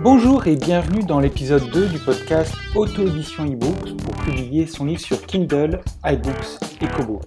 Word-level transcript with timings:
Bonjour 0.00 0.46
et 0.46 0.56
bienvenue 0.56 1.02
dans 1.02 1.20
l'épisode 1.20 1.68
2 1.70 1.88
du 1.88 1.98
podcast 1.98 2.54
Auto-édition 2.74 3.44
eBooks 3.44 3.96
pour 3.96 4.14
publier 4.24 4.66
son 4.66 4.84
livre 4.86 5.00
sur 5.00 5.20
Kindle, 5.26 5.80
iBooks 6.04 6.58
et 6.80 6.86
Kobo. 6.86 7.20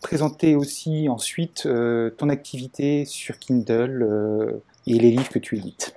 présenter 0.00 0.56
aussi 0.56 1.08
ensuite 1.08 1.66
euh, 1.66 2.10
ton 2.10 2.30
activité 2.30 3.04
sur 3.04 3.38
Kindle 3.38 4.02
euh, 4.02 4.62
et 4.86 4.94
les 4.94 5.10
livres 5.10 5.28
que 5.28 5.38
tu 5.38 5.58
édites? 5.58 5.94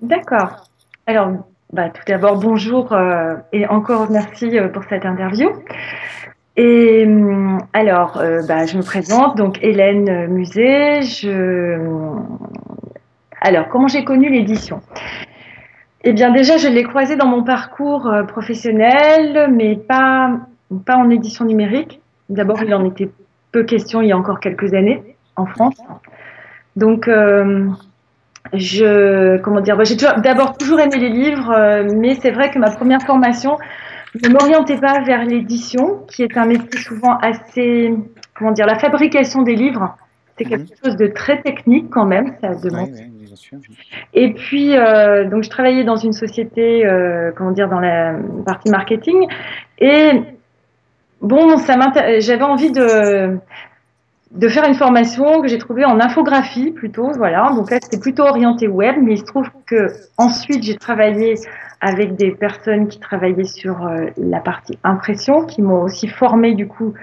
D'accord. 0.00 0.68
Alors, 1.06 1.44
bah, 1.72 1.90
tout 1.90 2.02
d'abord, 2.06 2.38
bonjour 2.38 2.92
euh, 2.92 3.34
et 3.52 3.66
encore 3.66 4.10
merci 4.10 4.58
euh, 4.58 4.68
pour 4.68 4.84
cette 4.84 5.04
interview. 5.04 5.50
Et 6.56 7.04
hum, 7.06 7.58
alors, 7.72 8.18
euh, 8.18 8.42
bah, 8.46 8.66
je 8.66 8.76
me 8.76 8.82
présente, 8.82 9.36
donc 9.36 9.58
Hélène 9.62 10.26
Musée. 10.28 11.02
Je... 11.02 11.78
Alors, 13.40 13.68
comment 13.68 13.86
j'ai 13.86 14.04
connu 14.04 14.28
l'édition? 14.28 14.80
Eh 16.02 16.12
bien, 16.12 16.30
déjà, 16.30 16.56
je 16.56 16.68
l'ai 16.68 16.84
croisée 16.84 17.16
dans 17.16 17.26
mon 17.26 17.44
parcours 17.44 18.06
euh, 18.06 18.22
professionnel, 18.24 19.52
mais 19.52 19.76
pas, 19.76 20.38
pas 20.86 20.96
en 20.96 21.10
édition 21.10 21.44
numérique. 21.44 22.00
D'abord, 22.28 22.62
il 22.62 22.74
en 22.74 22.84
était 22.84 23.10
peu 23.52 23.64
question 23.64 24.00
il 24.00 24.08
y 24.08 24.12
a 24.12 24.16
encore 24.16 24.40
quelques 24.40 24.74
années 24.74 25.02
en 25.36 25.46
France. 25.46 25.80
Donc, 26.76 27.08
euh, 27.08 27.68
je, 28.54 29.38
comment 29.38 29.60
dire, 29.60 29.76
bah, 29.76 29.84
j'ai 29.84 29.96
d'abord 29.96 30.56
toujours 30.56 30.80
aimé 30.80 30.96
les 30.96 31.08
livres, 31.10 31.50
euh, 31.50 31.88
mais 31.94 32.14
c'est 32.14 32.30
vrai 32.30 32.50
que 32.50 32.58
ma 32.58 32.70
première 32.70 33.02
formation 33.02 33.56
ne 34.22 34.28
m'orientait 34.30 34.78
pas 34.78 35.00
vers 35.02 35.24
l'édition, 35.24 36.04
qui 36.10 36.22
est 36.22 36.36
un 36.36 36.46
métier 36.46 36.80
souvent 36.80 37.16
assez, 37.18 37.92
comment 38.34 38.52
dire, 38.52 38.66
la 38.66 38.78
fabrication 38.78 39.42
des 39.42 39.54
livres. 39.54 39.96
C'est 40.38 40.44
Mhm. 40.44 40.50
quelque 40.66 40.84
chose 40.84 40.96
de 40.96 41.08
très 41.08 41.42
technique 41.42 41.90
quand 41.90 42.06
même, 42.06 42.34
ça 42.40 42.54
demande 42.54 42.90
Oui, 42.92 43.00
oui, 43.20 43.26
bien 43.26 43.36
sûr. 43.36 43.58
et 44.14 44.32
puis, 44.34 44.76
euh, 44.76 45.28
donc, 45.28 45.42
je 45.42 45.50
travaillais 45.50 45.82
dans 45.84 45.96
une 45.96 46.12
société, 46.12 46.86
euh, 46.86 47.32
comment 47.36 47.50
dire, 47.50 47.68
dans 47.68 47.80
la 47.80 48.14
partie 48.46 48.70
marketing. 48.70 49.26
Et 49.78 50.12
bon, 51.20 51.56
ça 51.58 51.74
j'avais 52.20 52.44
envie 52.44 52.70
de, 52.70 53.36
de 54.30 54.48
faire 54.48 54.64
une 54.68 54.74
formation 54.74 55.40
que 55.40 55.48
j'ai 55.48 55.58
trouvée 55.58 55.84
en 55.84 56.00
infographie 56.00 56.72
plutôt. 56.72 57.10
Voilà. 57.12 57.50
Donc 57.54 57.70
là, 57.70 57.78
c'était 57.82 57.98
plutôt 57.98 58.24
orienté 58.24 58.68
web. 58.68 58.96
Mais 59.02 59.14
il 59.14 59.18
se 59.18 59.24
trouve 59.24 59.48
que 59.66 59.88
ensuite, 60.16 60.62
j'ai 60.62 60.76
travaillé 60.76 61.34
avec 61.80 62.16
des 62.16 62.32
personnes 62.32 62.88
qui 62.88 62.98
travaillaient 62.98 63.44
sur 63.44 63.86
euh, 63.86 64.06
la 64.16 64.40
partie 64.40 64.78
impression, 64.84 65.46
qui 65.46 65.62
m'ont 65.62 65.82
aussi 65.82 66.08
formée 66.08 66.54
du 66.54 66.66
coup 66.66 66.94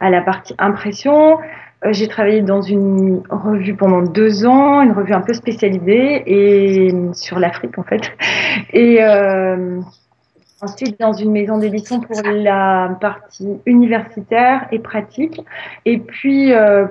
à 0.00 0.10
la 0.10 0.22
partie 0.22 0.54
impression. 0.58 1.38
Euh, 1.84 1.92
J'ai 1.92 2.08
travaillé 2.08 2.42
dans 2.42 2.62
une 2.62 3.22
revue 3.28 3.74
pendant 3.74 4.02
deux 4.02 4.46
ans, 4.46 4.82
une 4.82 4.92
revue 4.92 5.12
un 5.12 5.20
peu 5.20 5.34
spécialisée 5.34 6.22
et 6.26 6.94
sur 7.12 7.38
l'Afrique 7.38 7.78
en 7.78 7.82
fait. 7.82 8.12
Et 8.72 9.02
euh, 9.02 9.80
ensuite 10.62 10.98
dans 10.98 11.12
une 11.12 11.32
maison 11.32 11.58
d'édition 11.58 12.00
pour 12.00 12.22
la 12.24 12.96
partie 13.00 13.48
universitaire 13.66 14.66
et 14.72 14.78
pratique. 14.78 15.40
Et 15.84 15.98
puis 15.98 16.52
euh, 16.52 16.86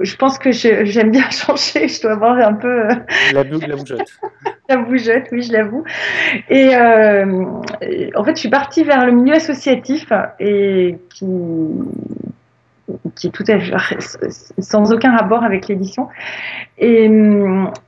je 0.00 0.16
pense 0.16 0.38
que 0.38 0.52
j'aime 0.52 1.10
bien 1.10 1.28
changer. 1.30 1.88
Je 1.88 2.02
dois 2.02 2.12
avoir 2.12 2.38
un 2.38 2.54
peu 2.54 2.88
euh, 2.90 2.94
La, 3.32 3.44
bou- 3.44 3.60
la 3.60 3.76
bougeotte. 3.76 4.08
la 4.68 4.76
bougeotte, 4.76 5.28
oui, 5.32 5.42
je 5.42 5.52
l'avoue. 5.52 5.84
Et 6.48 6.74
euh, 6.74 7.44
en 8.14 8.24
fait, 8.24 8.32
je 8.36 8.40
suis 8.40 8.48
partie 8.50 8.84
vers 8.84 9.04
le 9.06 9.12
milieu 9.12 9.34
associatif 9.34 10.12
et 10.38 10.98
qui, 11.14 11.24
qui 13.14 13.28
est 13.28 13.30
tout 13.30 13.44
à 13.48 13.58
fait 13.58 13.98
sans 14.58 14.92
aucun 14.92 15.16
rapport 15.16 15.42
avec 15.44 15.68
l'édition. 15.68 16.08
Et, 16.78 17.04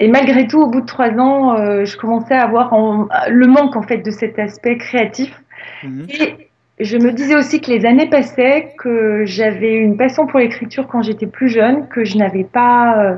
et 0.00 0.08
malgré 0.08 0.46
tout, 0.46 0.60
au 0.60 0.68
bout 0.68 0.80
de 0.80 0.86
trois 0.86 1.10
ans, 1.10 1.56
euh, 1.56 1.84
je 1.84 1.96
commençais 1.96 2.34
à 2.34 2.42
avoir 2.42 2.72
en- 2.72 3.06
le 3.28 3.46
manque 3.46 3.76
en 3.76 3.82
fait 3.82 3.98
de 3.98 4.10
cet 4.10 4.38
aspect 4.38 4.76
créatif. 4.78 5.40
Mhm. 5.84 6.06
Et 6.08 6.48
je 6.80 6.96
me 6.96 7.12
disais 7.12 7.36
aussi 7.36 7.60
que 7.60 7.70
les 7.70 7.84
années 7.86 8.08
passaient, 8.08 8.74
que 8.78 9.24
j'avais 9.24 9.74
une 9.74 9.96
passion 9.96 10.26
pour 10.26 10.38
l'écriture 10.40 10.86
quand 10.88 11.02
j'étais 11.02 11.26
plus 11.26 11.48
jeune, 11.48 11.88
que 11.88 12.04
je 12.04 12.16
n'avais 12.18 12.44
pas, 12.44 12.98
euh, 12.98 13.16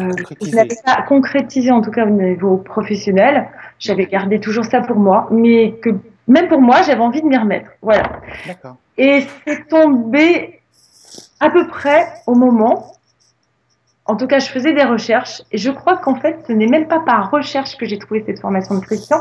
euh, 0.00 0.10
pas 0.84 1.02
concrétisé 1.02 1.70
en 1.70 1.80
tout 1.82 1.90
cas 1.90 2.06
au 2.06 2.10
niveau 2.10 2.56
professionnel. 2.56 3.48
J'avais 3.78 4.06
gardé 4.06 4.38
toujours 4.40 4.64
ça 4.64 4.80
pour 4.80 4.96
moi, 4.96 5.28
mais 5.30 5.72
que 5.82 5.90
même 6.28 6.48
pour 6.48 6.60
moi, 6.60 6.82
j'avais 6.82 7.00
envie 7.00 7.22
de 7.22 7.26
m'y 7.26 7.36
remettre. 7.36 7.70
Voilà. 7.82 8.04
Et 8.98 9.22
c'est 9.46 9.66
tombé 9.68 10.57
à 11.40 11.50
peu 11.50 11.66
près 11.66 12.06
au 12.26 12.34
moment. 12.34 12.92
En 14.06 14.16
tout 14.16 14.26
cas, 14.26 14.38
je 14.38 14.46
faisais 14.48 14.72
des 14.72 14.84
recherches 14.84 15.42
et 15.52 15.58
je 15.58 15.70
crois 15.70 15.98
qu'en 15.98 16.14
fait, 16.14 16.42
ce 16.46 16.52
n'est 16.52 16.66
même 16.66 16.88
pas 16.88 17.00
par 17.00 17.30
recherche 17.30 17.76
que 17.76 17.84
j'ai 17.84 17.98
trouvé 17.98 18.22
cette 18.26 18.40
formation 18.40 18.76
de 18.76 18.80
Christian, 18.80 19.18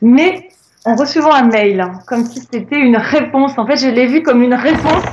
mais 0.00 0.48
en 0.86 0.94
recevant 0.96 1.32
un 1.34 1.42
mail, 1.42 1.80
hein, 1.82 1.92
comme 2.06 2.24
si 2.24 2.40
c'était 2.50 2.78
une 2.78 2.96
réponse. 2.96 3.58
En 3.58 3.66
fait, 3.66 3.76
je 3.76 3.88
l'ai 3.88 4.06
vu 4.06 4.22
comme 4.22 4.42
une 4.42 4.54
réponse 4.54 5.04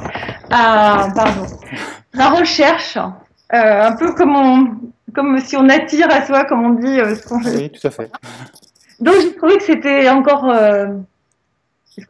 à, 0.50 1.10
pardon, 1.14 1.46
la 2.14 2.30
recherche, 2.30 2.98
euh, 2.98 3.84
un 3.84 3.92
peu 3.98 4.14
comme 4.14 4.34
on, 4.36 4.68
comme 5.14 5.38
si 5.40 5.58
on 5.58 5.68
attire 5.68 6.08
à 6.10 6.26
soi, 6.26 6.46
comme 6.46 6.64
on 6.66 6.70
dit. 6.76 7.00
euh, 7.00 7.16
ce 7.16 7.28
qu'on- 7.28 7.42
Oui, 7.44 7.70
tout 7.70 7.86
à 7.86 7.92
fait. 7.92 8.10
donc 9.02 9.16
j'ai 9.22 9.36
trouvé 9.36 9.58
que 9.58 9.64
c'était 9.64 10.08
encore, 10.08 10.50
euh, 10.50 10.88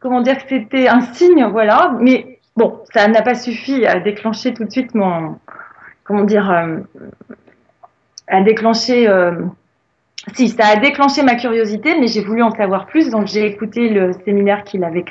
comment 0.00 0.20
dire, 0.20 0.36
que 0.38 0.48
c'était 0.48 0.86
un 0.86 1.00
signe, 1.14 1.46
voilà. 1.46 1.96
Mais 1.98 2.37
bon, 2.58 2.80
ça 2.92 3.08
n'a 3.08 3.22
pas 3.22 3.34
suffi 3.34 3.86
à 3.86 4.00
déclencher 4.00 4.52
tout 4.52 4.64
de 4.64 4.70
suite 4.70 4.94
mon, 4.94 5.36
comment 6.04 6.24
dire, 6.24 6.50
euh, 6.50 6.78
à 8.26 8.42
déclencher. 8.42 9.08
euh, 9.08 9.32
si, 10.34 10.48
ça 10.48 10.66
a 10.66 10.76
déclenché 10.76 11.22
ma 11.22 11.36
curiosité, 11.36 11.94
mais 11.98 12.08
j'ai 12.08 12.22
voulu 12.22 12.42
en 12.42 12.50
savoir 12.50 12.86
plus, 12.86 13.08
donc 13.08 13.28
j'ai 13.28 13.46
écouté 13.46 13.88
le 13.88 14.12
séminaire 14.24 14.64
qu'il 14.64 14.84
avait, 14.84 15.04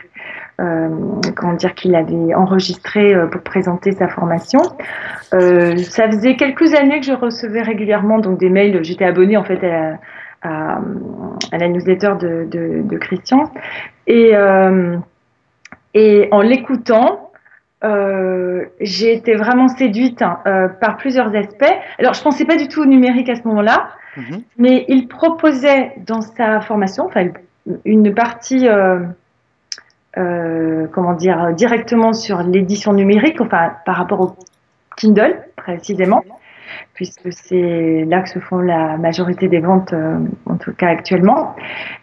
euh, 0.59 0.89
comment 1.35 1.53
dire, 1.53 1.73
qu'il 1.73 1.95
avait 1.95 2.35
enregistré 2.35 3.15
pour 3.31 3.41
présenter 3.41 3.93
sa 3.93 4.09
formation. 4.09 4.59
Ça 5.31 6.07
faisait 6.11 6.35
quelques 6.35 6.75
années 6.75 6.99
que 6.99 7.05
je 7.05 7.13
recevais 7.13 7.61
régulièrement 7.61 8.19
donc 8.19 8.37
des 8.37 8.49
mails. 8.49 8.83
J'étais 8.83 9.05
abonnée 9.05 9.37
en 9.37 9.43
fait 9.43 9.63
à 10.43 10.79
la, 11.51 11.67
newsletter 11.67 12.13
de, 12.19 12.97
Christian. 12.97 13.49
Et 14.05 14.35
en 16.31 16.41
l'écoutant, 16.41 17.26
euh, 17.83 18.65
j'ai 18.81 19.13
été 19.13 19.35
vraiment 19.35 19.67
séduite 19.67 20.21
hein, 20.21 20.39
euh, 20.47 20.67
par 20.67 20.97
plusieurs 20.97 21.35
aspects. 21.35 21.75
Alors, 21.99 22.13
je 22.13 22.21
pensais 22.21 22.45
pas 22.45 22.55
du 22.55 22.67
tout 22.67 22.81
au 22.81 22.85
numérique 22.85 23.29
à 23.29 23.35
ce 23.35 23.47
moment-là, 23.47 23.89
Mhm. 24.17 24.41
mais 24.57 24.85
il 24.87 25.07
proposait 25.07 25.93
dans 26.07 26.21
sa 26.21 26.59
formation, 26.61 27.05
enfin, 27.05 27.27
une 27.85 28.15
partie, 28.15 28.67
euh, 28.67 28.99
comment 30.91 31.13
dire, 31.13 31.53
directement 31.53 32.13
sur 32.13 32.41
l'édition 32.41 32.93
numérique, 32.93 33.39
enfin, 33.41 33.73
par 33.85 33.97
rapport 33.97 34.21
au 34.21 34.35
Kindle 34.95 35.37
précisément, 35.55 36.23
puisque 36.93 37.31
c'est 37.31 38.05
là 38.07 38.21
que 38.21 38.29
se 38.29 38.39
font 38.39 38.59
la 38.59 38.97
majorité 38.97 39.47
des 39.47 39.59
ventes, 39.59 39.93
euh, 39.93 40.17
en 40.45 40.57
tout 40.57 40.73
cas 40.73 40.87
actuellement, 40.87 41.55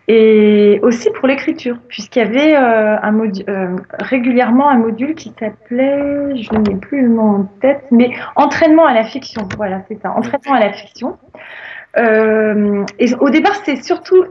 et 0.09 0.79
aussi 0.83 1.11
pour 1.11 1.29
l'écriture, 1.29 1.79
puisqu'il 1.89 2.21
y 2.21 2.23
avait 2.23 2.57
euh, 2.57 2.97
un 3.01 3.19
euh, 3.19 3.77
régulièrement 3.99 4.69
un 4.69 4.79
module 4.79 5.15
qui 5.15 5.33
s'appelait, 5.39 6.37
je 6.37 6.53
n'ai 6.59 6.77
plus 6.77 7.03
le 7.03 7.09
nom 7.09 7.31
en 7.31 7.45
tête, 7.61 7.85
mais 7.91 8.11
entraînement 8.37 8.87
à 8.87 8.95
la 8.95 9.05
fiction. 9.05 9.49
Voilà, 9.57 9.83
c'est 9.89 10.01
ça, 10.01 10.11
entraînement 10.11 10.55
à 10.55 10.61
la 10.61 10.73
fiction. 10.73 11.19
et 11.97 13.15
au 13.21 13.31
départ, 13.31 13.57
c'est 13.65 13.83
surtout 13.83 14.25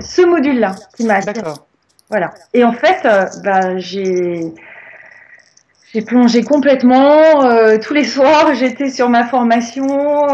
ce 0.00 0.26
module-là 0.26 0.72
qui 0.96 1.06
m'a. 1.06 1.20
D'accord. 1.20 1.66
Voilà. 2.08 2.30
Et 2.54 2.62
en 2.62 2.72
fait, 2.72 3.02
bah, 3.42 3.76
j'ai 3.78 4.52
j'ai 5.96 6.02
plongé 6.02 6.42
complètement. 6.42 7.42
Euh, 7.46 7.78
tous 7.78 7.94
les 7.94 8.04
soirs, 8.04 8.54
j'étais 8.60 8.90
sur 8.90 9.08
ma 9.08 9.24
formation. 9.24 9.86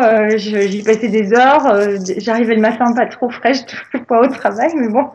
Euh, 0.03 0.37
J'y 0.37 0.82
passais 0.82 1.06
des 1.06 1.32
heures. 1.32 1.67
Euh, 1.67 1.99
j'arrivais 2.19 2.56
le 2.56 2.61
matin 2.61 2.93
pas 2.93 3.06
trop 3.06 3.31
fraîche, 3.31 3.61
pas 4.09 4.23
au 4.23 4.26
travail, 4.26 4.73
mais 4.75 4.88
bon. 4.88 5.11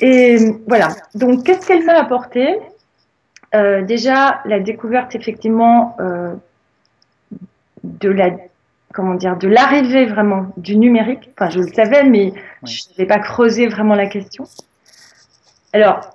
Et 0.00 0.36
voilà. 0.68 0.88
Donc, 1.14 1.44
qu'est-ce 1.44 1.66
qu'elle 1.66 1.84
m'a 1.84 1.98
apporté? 1.98 2.58
Déjà, 3.52 4.42
la 4.44 4.60
découverte 4.60 5.16
effectivement 5.16 5.96
de 7.82 8.08
la 8.08 8.30
comment 8.92 9.14
dire 9.14 9.36
de 9.36 9.48
l'arrivée 9.48 10.06
vraiment 10.06 10.52
du 10.56 10.76
numérique. 10.76 11.30
Enfin, 11.36 11.50
je 11.50 11.58
le 11.58 11.66
savais, 11.66 12.04
mais 12.04 12.32
je 12.62 12.82
n'avais 12.90 13.08
pas 13.08 13.18
creusé 13.18 13.66
vraiment 13.66 13.96
la 13.96 14.06
question. 14.06 14.44
Alors, 15.72 16.12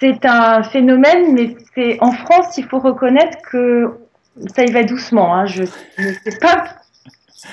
c'est 0.00 0.24
un 0.24 0.62
phénomène, 0.62 1.34
mais 1.34 1.56
c'est 1.74 1.98
en 2.00 2.12
France, 2.12 2.56
il 2.56 2.64
faut 2.64 2.78
reconnaître 2.78 3.38
que 3.50 3.98
ça 4.54 4.64
y 4.64 4.72
va 4.72 4.82
doucement. 4.82 5.34
Hein. 5.34 5.46
Je 5.46 5.62
ne 5.62 6.12
sais 6.24 6.38
pas. 6.40 6.64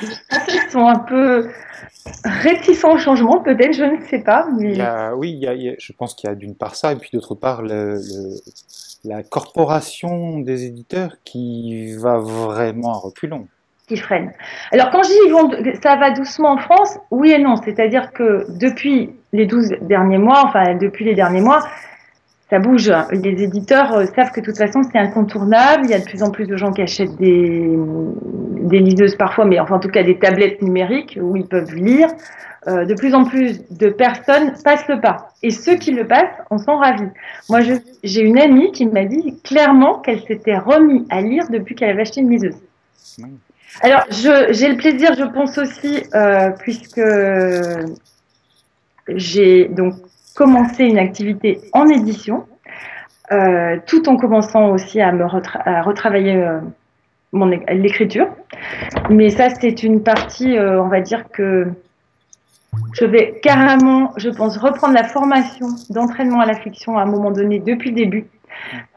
Ils 0.01 0.71
sont 0.71 0.88
un 0.88 0.99
peu 0.99 1.49
réticents 2.23 2.94
au 2.94 2.97
changement, 2.97 3.41
peut-être, 3.41 3.73
je 3.73 3.83
ne 3.83 4.01
sais 4.05 4.19
pas. 4.19 4.47
Mais... 4.57 4.77
oui, 5.15 5.45
je 5.77 5.94
pense 5.94 6.15
qu'il 6.15 6.29
y 6.29 6.31
a 6.31 6.35
d'une 6.35 6.55
part 6.55 6.75
ça, 6.75 6.94
et 6.94 6.95
puis 6.95 7.09
d'autre 7.13 7.35
part 7.35 7.61
la 7.63 9.23
corporation 9.23 10.39
des 10.39 10.65
éditeurs 10.65 11.15
qui 11.23 11.95
va 11.95 12.17
vraiment 12.17 12.94
à 12.94 12.97
reculons. 12.97 13.47
Qui 13.88 13.95
freine. 13.95 14.33
Alors, 14.73 14.89
quand 14.91 15.01
je 15.03 15.09
dis 15.09 15.79
ça 15.81 15.95
va 15.95 16.11
doucement 16.11 16.51
en 16.51 16.57
France, 16.57 16.97
oui 17.09 17.31
et 17.31 17.39
non. 17.39 17.55
C'est-à-dire 17.55 18.11
que 18.11 18.45
depuis 18.59 19.11
les 19.31 19.45
12 19.45 19.75
derniers 19.81 20.17
mois, 20.17 20.44
enfin, 20.45 20.75
depuis 20.75 21.05
les 21.05 21.15
derniers 21.15 21.39
mois, 21.39 21.61
ça 22.49 22.59
bouge. 22.59 22.91
Les 23.11 23.44
éditeurs 23.44 23.94
euh, 23.94 24.05
savent 24.15 24.31
que 24.31 24.39
de 24.39 24.45
toute 24.45 24.57
façon 24.57 24.81
c'est 24.83 24.97
incontournable. 24.97 25.83
Il 25.85 25.91
y 25.91 25.94
a 25.94 25.99
de 25.99 26.05
plus 26.05 26.23
en 26.23 26.31
plus 26.31 26.47
de 26.47 26.55
gens 26.55 26.71
qui 26.71 26.81
achètent 26.81 27.15
des, 27.17 27.77
liseuses 28.79 29.15
parfois, 29.15 29.45
mais 29.45 29.59
enfin 29.59 29.75
en 29.75 29.79
tout 29.79 29.89
cas 29.89 30.03
des 30.03 30.17
tablettes 30.17 30.61
numériques 30.61 31.17
où 31.21 31.35
ils 31.35 31.47
peuvent 31.47 31.75
lire. 31.75 32.07
Euh, 32.67 32.83
de 32.83 32.95
plus 32.95 33.13
en 33.13 33.23
plus 33.23 33.61
de 33.71 33.88
personnes 33.88 34.51
passent 34.63 34.88
le 34.89 34.99
pas. 34.99 35.29
Et 35.41 35.51
ceux 35.51 35.75
qui 35.75 35.91
le 35.91 36.05
passent 36.05 36.35
en 36.49 36.57
sont 36.57 36.75
ravis. 36.75 37.07
Moi, 37.49 37.59
j'ai 38.03 38.21
une 38.21 38.38
amie 38.38 38.73
qui 38.73 38.85
m'a 38.85 39.05
dit 39.05 39.39
clairement 39.41 39.99
qu'elle 39.99 40.19
s'était 40.21 40.57
remis 40.57 41.05
à 41.09 41.21
lire 41.21 41.45
depuis 41.49 41.75
qu'elle 41.75 41.91
avait 41.91 42.01
acheté 42.01 42.19
une 42.19 42.29
liseuse. 42.29 42.57
Alors, 43.81 44.03
j'ai 44.09 44.67
le 44.67 44.75
plaisir, 44.75 45.13
je 45.17 45.23
pense 45.23 45.57
aussi, 45.57 46.03
euh, 46.13 46.49
puisque 46.59 46.99
j'ai 49.07 49.69
donc 49.69 49.94
commencer 50.37 50.83
une 50.83 50.99
activité 50.99 51.59
en 51.73 51.87
édition, 51.87 52.45
euh, 53.31 53.77
tout 53.87 54.07
en 54.07 54.17
commençant 54.17 54.69
aussi 54.69 55.01
à 55.01 55.11
me 55.11 55.25
retravailler 55.25 56.35
euh, 56.35 56.59
l'écriture. 57.71 58.27
Mais 59.09 59.31
ça, 59.31 59.49
c'est 59.49 59.81
une 59.81 60.03
partie, 60.03 60.55
euh, 60.55 60.81
on 60.81 60.89
va 60.89 61.01
dire 61.01 61.27
que 61.29 61.67
je 62.93 63.05
vais 63.05 63.39
carrément, 63.41 64.13
je 64.17 64.29
pense, 64.29 64.57
reprendre 64.57 64.93
la 64.93 65.05
formation 65.05 65.69
d'entraînement 65.89 66.41
à 66.41 66.45
la 66.45 66.53
fiction 66.53 66.99
à 66.99 67.01
un 67.01 67.07
moment 67.07 67.31
donné 67.31 67.57
depuis 67.57 67.89
le 67.89 67.95
début. 67.95 68.27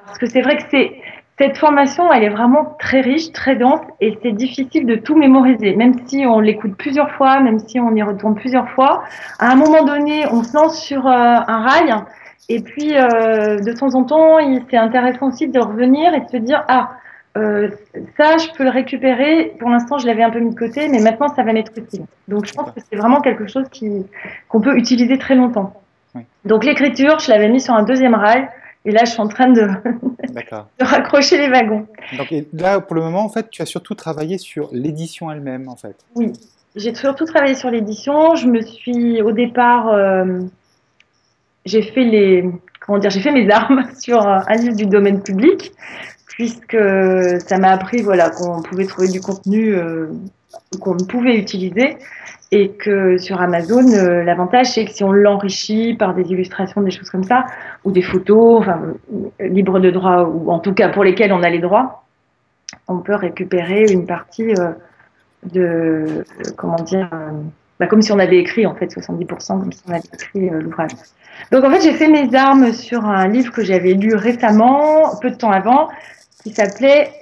Parce 0.05 0.19
que 0.19 0.27
c'est 0.27 0.43
vrai 0.43 0.59
que 0.59 0.65
c'est 0.71 0.93
cette 1.41 1.57
formation, 1.57 2.13
elle 2.13 2.25
est 2.25 2.29
vraiment 2.29 2.77
très 2.79 3.01
riche, 3.01 3.33
très 3.33 3.57
dense, 3.57 3.81
et 4.03 4.19
c'est 4.23 4.33
difficile 4.33 4.85
de 4.85 4.97
tout 4.97 5.17
mémoriser. 5.17 5.75
Même 5.75 5.95
si 6.07 6.27
on 6.27 6.39
l'écoute 6.39 6.77
plusieurs 6.77 7.11
fois, 7.13 7.41
même 7.41 7.59
si 7.59 7.81
on 7.81 7.95
y 7.95 8.03
retourne 8.03 8.35
plusieurs 8.35 8.69
fois, 8.73 9.05
à 9.39 9.51
un 9.51 9.55
moment 9.55 9.83
donné, 9.83 10.27
on 10.31 10.43
se 10.43 10.55
lance 10.55 10.79
sur 10.83 11.07
euh, 11.07 11.11
un 11.11 11.67
rail, 11.67 11.95
et 12.51 12.61
puis 12.61 12.95
euh, 12.95 13.59
de 13.59 13.73
temps 13.73 13.95
en 13.95 14.05
temps, 14.05 14.37
c'est 14.71 14.77
intéressant 14.77 15.29
aussi 15.29 15.49
de 15.49 15.59
revenir 15.59 16.13
et 16.13 16.21
de 16.21 16.29
se 16.29 16.37
dire 16.37 16.63
ah 16.69 16.91
euh, 17.39 17.71
ça, 18.19 18.37
je 18.37 18.53
peux 18.55 18.65
le 18.65 18.71
récupérer. 18.71 19.55
Pour 19.59 19.71
l'instant, 19.71 19.97
je 19.97 20.07
l'avais 20.07 20.23
un 20.23 20.31
peu 20.31 20.41
mis 20.41 20.51
de 20.51 20.59
côté, 20.59 20.89
mais 20.89 20.99
maintenant, 20.99 21.29
ça 21.29 21.43
va 21.43 21.55
m'être 21.55 21.73
utile. 21.77 22.05
Donc, 22.29 22.45
je 22.45 22.53
pense 22.53 22.71
que 22.73 22.81
c'est 22.81 22.97
vraiment 22.97 23.21
quelque 23.23 23.47
chose 23.47 23.65
qu'on 24.49 24.61
peut 24.61 24.77
utiliser 24.77 25.17
très 25.17 25.37
longtemps. 25.37 25.73
Donc, 26.45 26.65
l'écriture, 26.65 27.19
je 27.21 27.31
l'avais 27.31 27.49
mis 27.49 27.61
sur 27.61 27.73
un 27.73 27.85
deuxième 27.85 28.15
rail. 28.15 28.49
Et 28.85 28.93
là, 28.93 29.05
je 29.05 29.11
suis 29.11 29.21
en 29.21 29.29
train 29.29 29.49
de, 29.49 29.63
de 30.29 30.85
raccrocher 30.85 31.39
les 31.39 31.51
wagons. 31.51 31.87
Donc 32.17 32.33
là, 32.53 32.81
pour 32.81 32.97
le 32.97 33.03
moment, 33.03 33.25
en 33.25 33.29
fait, 33.29 33.51
tu 33.51 33.61
as 33.63 33.67
surtout 33.67 33.95
travaillé 33.95 34.39
sur 34.39 34.71
l'édition 34.73 35.31
elle-même, 35.31 35.69
en 35.69 35.77
fait. 35.77 35.97
Oui, 36.15 36.33
j'ai 36.77 36.95
surtout 36.95 37.27
travaillé 37.27 37.55
sur 37.55 37.71
l'édition. 37.71 38.35
Je 38.37 38.47
me 38.47 38.63
suis, 38.63 39.21
au 39.21 39.33
départ, 39.33 39.89
euh, 39.89 40.41
j'ai 41.67 41.83
fait 41.83 42.05
les, 42.05 42.49
comment 42.81 42.99
dire, 42.99 43.11
j'ai 43.11 43.21
fait 43.21 43.33
mes 43.33 43.51
armes 43.53 43.85
sur 43.99 44.27
un 44.27 44.55
livre 44.55 44.77
du 44.77 44.87
domaine 44.87 45.23
public, 45.23 45.73
puisque 46.29 46.79
ça 47.47 47.59
m'a 47.59 47.73
appris, 47.73 48.01
voilà, 48.01 48.31
qu'on 48.31 48.63
pouvait 48.63 48.87
trouver 48.87 49.09
du 49.09 49.21
contenu 49.21 49.75
euh, 49.75 50.07
qu'on 50.81 50.97
pouvait 50.97 51.37
utiliser 51.37 51.97
et 52.53 52.71
que 52.71 53.17
sur 53.19 53.41
Amazon, 53.41 53.87
euh, 53.93 54.25
l'avantage 54.25 54.73
c'est 54.73 54.85
que 54.85 54.91
si 54.91 55.05
on 55.05 55.13
l'enrichit 55.13 55.95
par 55.95 56.15
des 56.15 56.31
illustrations, 56.33 56.83
des 56.83 56.91
choses 56.91 57.11
comme 57.11 57.25
ça, 57.25 57.45
ou 57.85 57.93
des 57.93 58.03
photos, 58.03 58.61
enfin, 58.61 58.81
libres 59.39 59.79
de 59.79 59.91
droit, 59.91 60.23
ou 60.25 60.51
en 60.51 60.59
tout 60.59 60.75
cas 60.75 60.89
pour 60.89 61.05
lesquelles 61.05 61.33
on 61.33 61.43
a 61.43 61.51
les 61.51 61.61
droits, 61.61 62.05
on 62.89 62.99
peut 62.99 63.15
récupérer 63.15 63.85
une 63.91 64.07
partie 64.07 64.53
euh, 64.55 64.73
de, 65.53 66.25
comment 66.57 66.77
dire, 66.77 67.09
euh, 67.13 67.31
bah, 67.79 67.87
comme 67.87 68.03
si 68.03 68.11
on 68.13 68.19
avait 68.19 68.39
écrit 68.39 68.67
en 68.67 68.75
fait 68.75 68.87
70%, 68.87 69.61
comme 69.61 69.73
si 69.73 69.83
on 69.87 69.91
avait 69.93 70.01
écrit 70.13 70.51
l'ouvrage. 70.51 70.91
Donc 71.53 71.65
en 71.65 71.71
fait, 71.71 71.81
j'ai 71.83 71.93
fait 71.93 72.09
mes 72.09 72.35
armes 72.35 72.73
sur 72.73 73.07
un 73.07 73.29
livre 73.29 73.53
que 73.53 73.63
j'avais 73.63 73.95
lu 73.95 74.15
récemment, 74.15 75.17
peu 75.23 75.31
de 75.31 75.37
temps 75.37 75.53
avant, 75.53 75.89
qui 76.43 76.51
s'appelait 76.51 77.13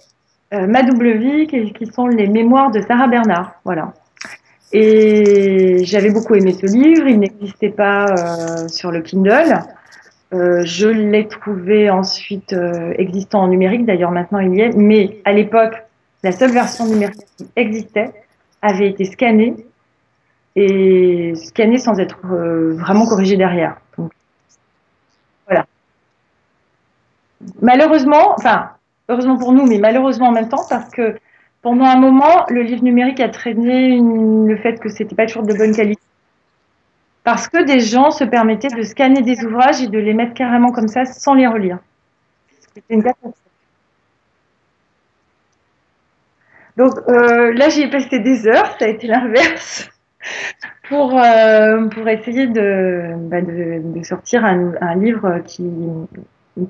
Ma 0.50 0.82
double 0.82 1.18
vie, 1.18 1.46
qui 1.46 1.86
sont 1.92 2.06
les 2.06 2.26
mémoires 2.26 2.70
de 2.70 2.80
Sarah 2.80 3.06
Bernard. 3.06 3.52
Voilà. 3.66 3.92
Et 4.72 5.84
j'avais 5.84 6.10
beaucoup 6.10 6.34
aimé 6.34 6.52
ce 6.52 6.66
livre. 6.66 7.06
Il 7.08 7.20
n'existait 7.20 7.70
pas 7.70 8.06
euh, 8.06 8.68
sur 8.68 8.90
le 8.90 9.00
Kindle. 9.00 9.60
Euh, 10.34 10.62
je 10.64 10.88
l'ai 10.88 11.26
trouvé 11.26 11.88
ensuite 11.88 12.52
euh, 12.52 12.92
existant 12.98 13.42
en 13.42 13.48
numérique. 13.48 13.86
D'ailleurs, 13.86 14.10
maintenant 14.10 14.40
il 14.40 14.54
y 14.54 14.60
est. 14.60 14.76
Mais 14.76 15.20
à 15.24 15.32
l'époque, 15.32 15.74
la 16.22 16.32
seule 16.32 16.52
version 16.52 16.86
numérique 16.86 17.24
qui 17.36 17.46
existait 17.56 18.12
avait 18.60 18.90
été 18.90 19.04
scannée 19.04 19.54
et 20.56 21.32
scannée 21.36 21.78
sans 21.78 21.98
être 21.98 22.18
vraiment 22.24 23.06
corrigée 23.06 23.36
derrière. 23.36 23.80
Voilà. 25.46 25.64
Malheureusement, 27.62 28.34
enfin, 28.36 28.70
heureusement 29.08 29.38
pour 29.38 29.52
nous, 29.52 29.64
mais 29.66 29.78
malheureusement 29.78 30.26
en 30.28 30.32
même 30.32 30.48
temps, 30.48 30.66
parce 30.68 30.90
que 30.90 31.16
pendant 31.62 31.84
un 31.84 31.96
moment, 31.96 32.46
le 32.48 32.62
livre 32.62 32.82
numérique 32.84 33.20
a 33.20 33.28
traîné 33.28 33.98
le 33.98 34.56
fait 34.58 34.78
que 34.78 34.88
c'était 34.88 35.14
pas 35.14 35.26
toujours 35.26 35.42
de 35.42 35.54
bonne 35.54 35.74
qualité. 35.74 36.00
Parce 37.24 37.48
que 37.48 37.64
des 37.64 37.80
gens 37.80 38.10
se 38.10 38.24
permettaient 38.24 38.74
de 38.74 38.82
scanner 38.82 39.22
des 39.22 39.44
ouvrages 39.44 39.82
et 39.82 39.88
de 39.88 39.98
les 39.98 40.14
mettre 40.14 40.34
carrément 40.34 40.70
comme 40.70 40.88
ça 40.88 41.04
sans 41.04 41.34
les 41.34 41.46
relire. 41.46 41.78
C'était 42.60 42.94
une. 42.94 43.02
Donc 46.76 46.92
euh, 47.08 47.52
là, 47.54 47.68
j'y 47.68 47.82
ai 47.82 47.90
passé 47.90 48.20
des 48.20 48.46
heures, 48.46 48.76
ça 48.78 48.84
a 48.84 48.88
été 48.88 49.08
l'inverse, 49.08 49.90
pour, 50.88 51.18
euh, 51.18 51.88
pour 51.88 52.08
essayer 52.08 52.46
de, 52.46 53.14
bah, 53.28 53.40
de, 53.40 54.02
sortir 54.04 54.44
un, 54.44 54.74
un, 54.80 54.94
livre 54.94 55.40
qui, 55.44 55.68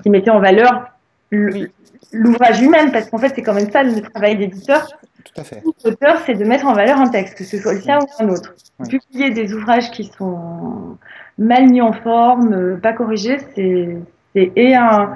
qui 0.01 0.09
mettait 0.09 0.31
en 0.31 0.39
valeur 0.39 0.98
l'ouvrage 1.31 2.61
lui-même, 2.61 2.91
parce 2.91 3.09
qu'en 3.09 3.17
fait, 3.17 3.33
c'est 3.35 3.41
quand 3.41 3.53
même 3.53 3.69
ça 3.69 3.83
le 3.83 4.01
travail 4.01 4.37
d'éditeur. 4.37 4.87
Tout 5.23 5.41
à 5.41 5.43
fait. 5.43 5.61
L'auteur, 5.83 6.21
c'est 6.25 6.35
de 6.35 6.45
mettre 6.45 6.65
en 6.65 6.73
valeur 6.73 6.99
un 6.99 7.09
texte, 7.09 7.37
que 7.37 7.43
ce 7.43 7.57
soit 7.57 7.73
le 7.73 7.81
sien 7.81 7.99
ou 7.99 8.23
un 8.23 8.29
autre. 8.29 8.55
Publier 8.89 9.31
des 9.31 9.53
ouvrages 9.53 9.91
qui 9.91 10.05
sont 10.17 10.97
mal 11.37 11.69
mis 11.69 11.81
en 11.81 11.93
forme, 11.93 12.53
euh, 12.53 12.77
pas 12.77 12.93
corrigés, 12.93 13.37
c'est 13.55 13.97
et 14.35 14.75
un, 14.75 15.13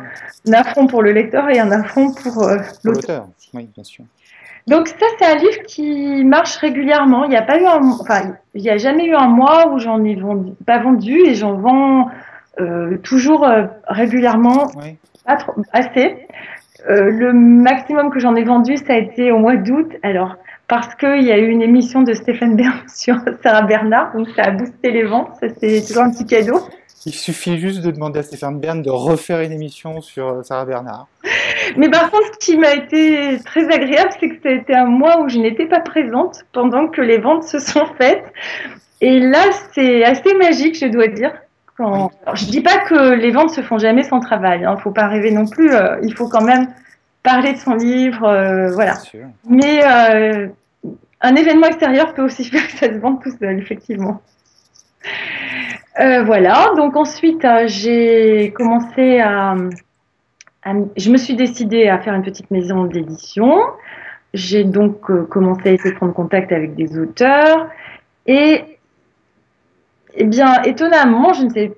affront 0.51 0.87
pour 0.87 1.03
le 1.03 1.11
lecteur 1.11 1.49
et 1.49 1.59
un 1.59 1.71
affront 1.71 2.13
pour 2.13 2.43
euh, 2.43 2.57
l'auteur. 2.83 3.27
Oui, 3.53 3.69
bien 3.73 3.83
sûr. 3.83 4.05
Donc 4.67 4.87
ça, 4.87 5.05
c'est 5.19 5.25
un 5.25 5.35
livre 5.35 5.61
qui 5.67 6.23
marche 6.23 6.57
régulièrement. 6.57 7.25
Il 7.25 7.29
n'y 7.29 7.37
a 7.37 7.41
pas 7.41 7.59
eu 7.59 7.65
un, 7.65 7.81
enfin, 7.99 8.33
il 8.53 8.61
n'y 8.61 8.69
a 8.69 8.77
jamais 8.77 9.05
eu 9.05 9.13
un 9.13 9.27
mois 9.27 9.71
où 9.71 9.79
j'en 9.79 10.03
ai 10.03 10.17
pas 10.65 10.79
vendu 10.79 11.19
et 11.25 11.35
j'en 11.35 11.53
vends 11.53 12.09
toujours 13.03 13.47
régulièrement. 13.87 14.67
Oui. 14.75 14.97
Pas 15.25 15.37
assez. 15.71 16.15
Euh, 16.89 17.09
le 17.09 17.31
maximum 17.31 18.09
que 18.09 18.19
j'en 18.19 18.35
ai 18.35 18.43
vendu, 18.43 18.75
ça 18.75 18.93
a 18.93 18.97
été 18.97 19.31
au 19.31 19.37
mois 19.37 19.55
d'août. 19.55 19.89
Alors, 20.03 20.35
parce 20.67 20.95
qu'il 20.95 21.23
y 21.23 21.31
a 21.31 21.37
eu 21.37 21.47
une 21.47 21.61
émission 21.61 22.01
de 22.03 22.13
Stéphane 22.13 22.55
Bern 22.55 22.81
sur 22.87 23.15
Sarah 23.41 23.61
Bernard, 23.61 24.13
donc 24.15 24.27
ça 24.35 24.43
a 24.43 24.51
boosté 24.51 24.91
les 24.91 25.03
ventes. 25.03 25.29
Ça, 25.39 25.47
c'est 25.59 25.85
toujours 25.85 26.03
un 26.03 26.11
petit 26.11 26.25
cadeau. 26.25 26.59
Il 27.05 27.13
suffit 27.13 27.57
juste 27.57 27.81
de 27.81 27.91
demander 27.91 28.19
à 28.19 28.23
Stéphane 28.23 28.59
Bern 28.59 28.81
de 28.81 28.89
refaire 28.89 29.41
une 29.41 29.51
émission 29.51 30.01
sur 30.01 30.27
euh, 30.27 30.43
Sarah 30.43 30.65
Bernard. 30.65 31.07
Mais 31.77 31.89
par 31.89 32.09
contre, 32.11 32.27
ce 32.33 32.45
qui 32.45 32.57
m'a 32.57 32.73
été 32.73 33.39
très 33.45 33.65
agréable, 33.65 34.09
c'est 34.19 34.29
que 34.29 34.35
c'était 34.43 34.73
un 34.73 34.85
mois 34.85 35.21
où 35.21 35.29
je 35.29 35.37
n'étais 35.37 35.65
pas 35.65 35.79
présente 35.79 36.43
pendant 36.51 36.87
que 36.87 37.01
les 37.01 37.17
ventes 37.17 37.43
se 37.43 37.59
sont 37.59 37.85
faites. 37.97 38.23
Et 39.01 39.19
là, 39.19 39.43
c'est 39.73 40.03
assez 40.03 40.33
magique, 40.35 40.77
je 40.77 40.87
dois 40.87 41.07
dire. 41.07 41.31
Quand... 41.77 42.11
Alors, 42.23 42.35
je 42.35 42.45
dis 42.45 42.61
pas 42.61 42.79
que 42.79 43.13
les 43.13 43.31
ventes 43.31 43.49
se 43.49 43.61
font 43.61 43.77
jamais 43.77 44.03
sans 44.03 44.19
travail. 44.19 44.59
Il 44.61 44.65
hein. 44.65 44.75
ne 44.75 44.79
faut 44.79 44.91
pas 44.91 45.07
rêver 45.07 45.31
non 45.31 45.47
plus. 45.47 45.73
Euh, 45.73 45.97
il 46.03 46.13
faut 46.13 46.27
quand 46.27 46.43
même 46.43 46.67
parler 47.23 47.53
de 47.53 47.57
son 47.57 47.75
livre, 47.75 48.25
euh, 48.25 48.71
voilà. 48.73 48.95
Mais 49.49 49.81
euh, 49.83 50.47
un 51.21 51.35
événement 51.35 51.67
extérieur 51.67 52.13
peut 52.13 52.23
aussi 52.23 52.43
faire 52.49 52.65
que 52.67 52.73
ça 52.73 52.87
se 52.87 52.99
vende 52.99 53.21
tout 53.21 53.31
seul, 53.39 53.59
effectivement. 53.59 54.21
Voilà. 55.97 56.71
Donc 56.75 56.95
ensuite, 56.95 57.45
j'ai 57.65 58.51
commencé 58.55 59.19
à, 59.19 59.55
à, 60.63 60.73
je 60.97 61.11
me 61.11 61.17
suis 61.17 61.35
décidée 61.35 61.87
à 61.87 61.99
faire 61.99 62.13
une 62.13 62.23
petite 62.23 62.49
maison 62.51 62.85
d'édition. 62.85 63.59
J'ai 64.33 64.63
donc 64.63 65.01
commencé 65.29 65.69
à 65.69 65.71
essayer 65.71 65.91
de 65.91 65.95
prendre 65.95 66.13
contact 66.13 66.51
avec 66.51 66.75
des 66.75 66.97
auteurs 66.97 67.69
et 68.25 68.72
eh 70.15 70.25
bien, 70.25 70.61
étonnamment, 70.63 71.33
je 71.33 71.43
ne 71.45 71.49
sais 71.49 71.71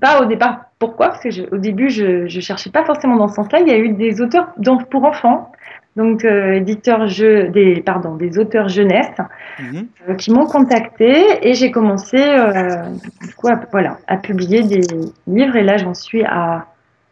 pas 0.00 0.20
au 0.22 0.26
départ 0.26 0.64
pourquoi, 0.78 1.08
parce 1.08 1.22
que 1.22 1.30
je, 1.30 1.42
au 1.52 1.58
début, 1.58 1.90
je 1.90 2.22
ne 2.24 2.40
cherchais 2.40 2.70
pas 2.70 2.84
forcément 2.84 3.16
dans 3.16 3.28
ce 3.28 3.34
sens-là. 3.34 3.60
Il 3.60 3.68
y 3.68 3.72
a 3.72 3.78
eu 3.78 3.90
des 3.90 4.20
auteurs 4.20 4.48
pour 4.90 5.04
enfants, 5.04 5.52
donc 5.96 6.24
euh, 6.24 6.54
éditeurs 6.54 7.06
jeux, 7.06 7.48
des, 7.48 7.82
pardon, 7.82 8.14
des 8.16 8.38
auteurs 8.38 8.68
jeunesse, 8.68 9.10
Mhm. 9.58 9.86
euh, 10.08 10.14
qui 10.14 10.32
m'ont 10.32 10.46
contacté 10.46 11.46
et 11.46 11.54
j'ai 11.54 11.70
commencé 11.70 12.16
euh, 12.18 12.82
du 13.26 13.34
coup, 13.34 13.48
à, 13.48 13.60
voilà, 13.70 13.98
à 14.06 14.16
publier 14.16 14.62
des 14.62 14.80
livres. 15.26 15.56
Et 15.56 15.62
là, 15.62 15.76
j'en 15.76 15.92
suis 15.94 16.24
à 16.24 16.66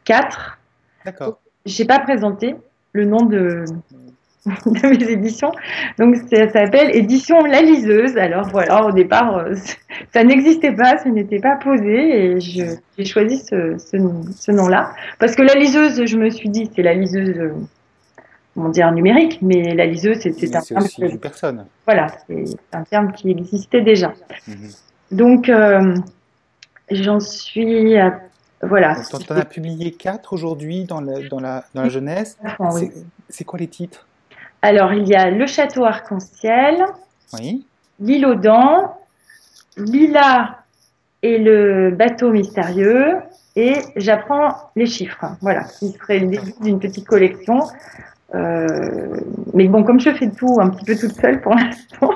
quatre. 0.05 0.59
D'accord. 1.05 1.39
J'ai 1.67 1.85
pas 1.85 1.99
présenté 1.99 2.57
le 2.93 3.05
nom 3.05 3.25
de, 3.27 3.65
de 4.67 4.89
mes 4.89 5.11
éditions. 5.11 5.53
Donc 5.99 6.17
ça 6.17 6.49
s'appelle 6.49 6.95
Édition 6.95 7.45
La 7.45 7.63
Liseuse. 7.63 8.17
Alors 8.17 8.49
voilà, 8.49 8.85
au 8.87 8.93
départ, 8.93 9.39
euh, 9.39 9.55
ça 10.13 10.25
n'existait 10.25 10.73
pas, 10.73 10.99
ça 10.99 11.09
n'était 11.09 11.41
pas 11.41 11.57
posé 11.57 12.35
et 12.35 12.41
j'ai 12.41 13.05
choisi 13.05 13.39
ce, 13.39 13.77
ce, 13.79 13.97
ce 14.37 14.53
nom-là. 14.53 14.93
Parce 15.19 15.35
que 15.35 15.43
la 15.43 15.55
liseuse, 15.55 16.05
je 16.05 16.17
me 16.17 16.31
suis 16.31 16.49
dit, 16.49 16.71
c'est 16.75 16.83
la 16.83 16.95
liseuse, 16.95 17.37
euh, 17.37 17.53
comment 18.55 18.69
dire, 18.69 18.91
numérique, 18.93 19.41
mais 19.43 19.75
la 19.75 19.87
liseuse, 19.87 20.19
c'est 20.21 20.57
un 20.57 20.61
terme, 20.61 20.83
aussi 20.83 21.03
une 21.03 21.19
personne. 21.19 21.67
voilà, 21.85 22.07
c'est 22.27 22.45
un 22.73 22.85
terme 22.85 23.13
qui 23.13 23.31
existait 23.31 23.83
déjà. 23.83 24.13
Mhm. 24.47 24.57
Donc 25.11 25.49
euh, 25.49 25.95
j'en 26.91 27.19
suis 27.19 27.97
à, 27.97 28.21
voilà. 28.63 28.97
Donc, 29.13 29.25
tu 29.25 29.33
en 29.33 29.37
as 29.37 29.45
publié 29.45 29.93
quatre 29.93 30.33
aujourd'hui 30.33 30.85
dans 30.85 31.01
la, 31.01 31.27
dans, 31.29 31.41
la, 31.41 31.65
dans 31.75 31.83
la 31.83 31.89
jeunesse. 31.89 32.37
Oui. 32.59 32.91
C'est 33.29 33.45
quoi 33.45 33.59
les 33.59 33.69
titres? 33.69 34.08
Alors, 34.63 34.93
il 34.93 35.07
y 35.09 35.15
a 35.15 35.31
Le 35.31 35.47
Château 35.47 35.85
Arc-en-Ciel, 35.85 36.85
Oui. 37.35 37.65
L'île 38.01 38.27
aux 38.27 38.35
dents, 38.35 38.97
Lila 39.77 40.59
et 41.23 41.39
le 41.39 41.91
bateau 41.91 42.31
mystérieux, 42.31 43.17
et 43.57 43.75
J'apprends 43.97 44.71
les 44.77 44.87
chiffres. 44.87 45.25
Voilà, 45.41 45.65
qui 45.65 45.91
serait 45.93 46.21
le 46.21 46.29
début 46.29 46.53
d'une 46.61 46.79
petite 46.79 47.07
collection. 47.07 47.59
Euh, 48.35 48.67
mais 49.55 49.67
bon, 49.69 49.83
comme 49.85 49.99
je 49.99 50.11
fais 50.11 50.29
tout 50.31 50.59
un 50.61 50.69
petit 50.71 50.85
peu 50.85 50.95
toute 50.97 51.13
seule 51.19 51.41
pour 51.41 51.55
l'instant, 51.57 52.11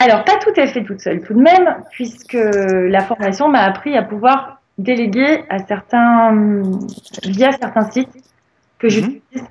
alors 0.00 0.24
pas 0.24 0.36
tout 0.38 0.52
à 0.60 0.66
fait 0.66 0.82
toute 0.84 1.00
seule 1.00 1.22
tout 1.22 1.34
de 1.34 1.40
même, 1.40 1.76
puisque 1.92 2.36
la 2.36 3.00
formation 3.00 3.48
m'a 3.48 3.60
appris 3.62 3.96
à 3.96 4.02
pouvoir 4.02 4.60
déléguer 4.76 5.44
à 5.48 5.58
certains, 5.58 6.32
via 7.22 7.52
certains 7.52 7.88
sites 7.90 8.10
que 8.78 8.86
Mhm. 8.88 8.90
j'utilise, 8.90 9.44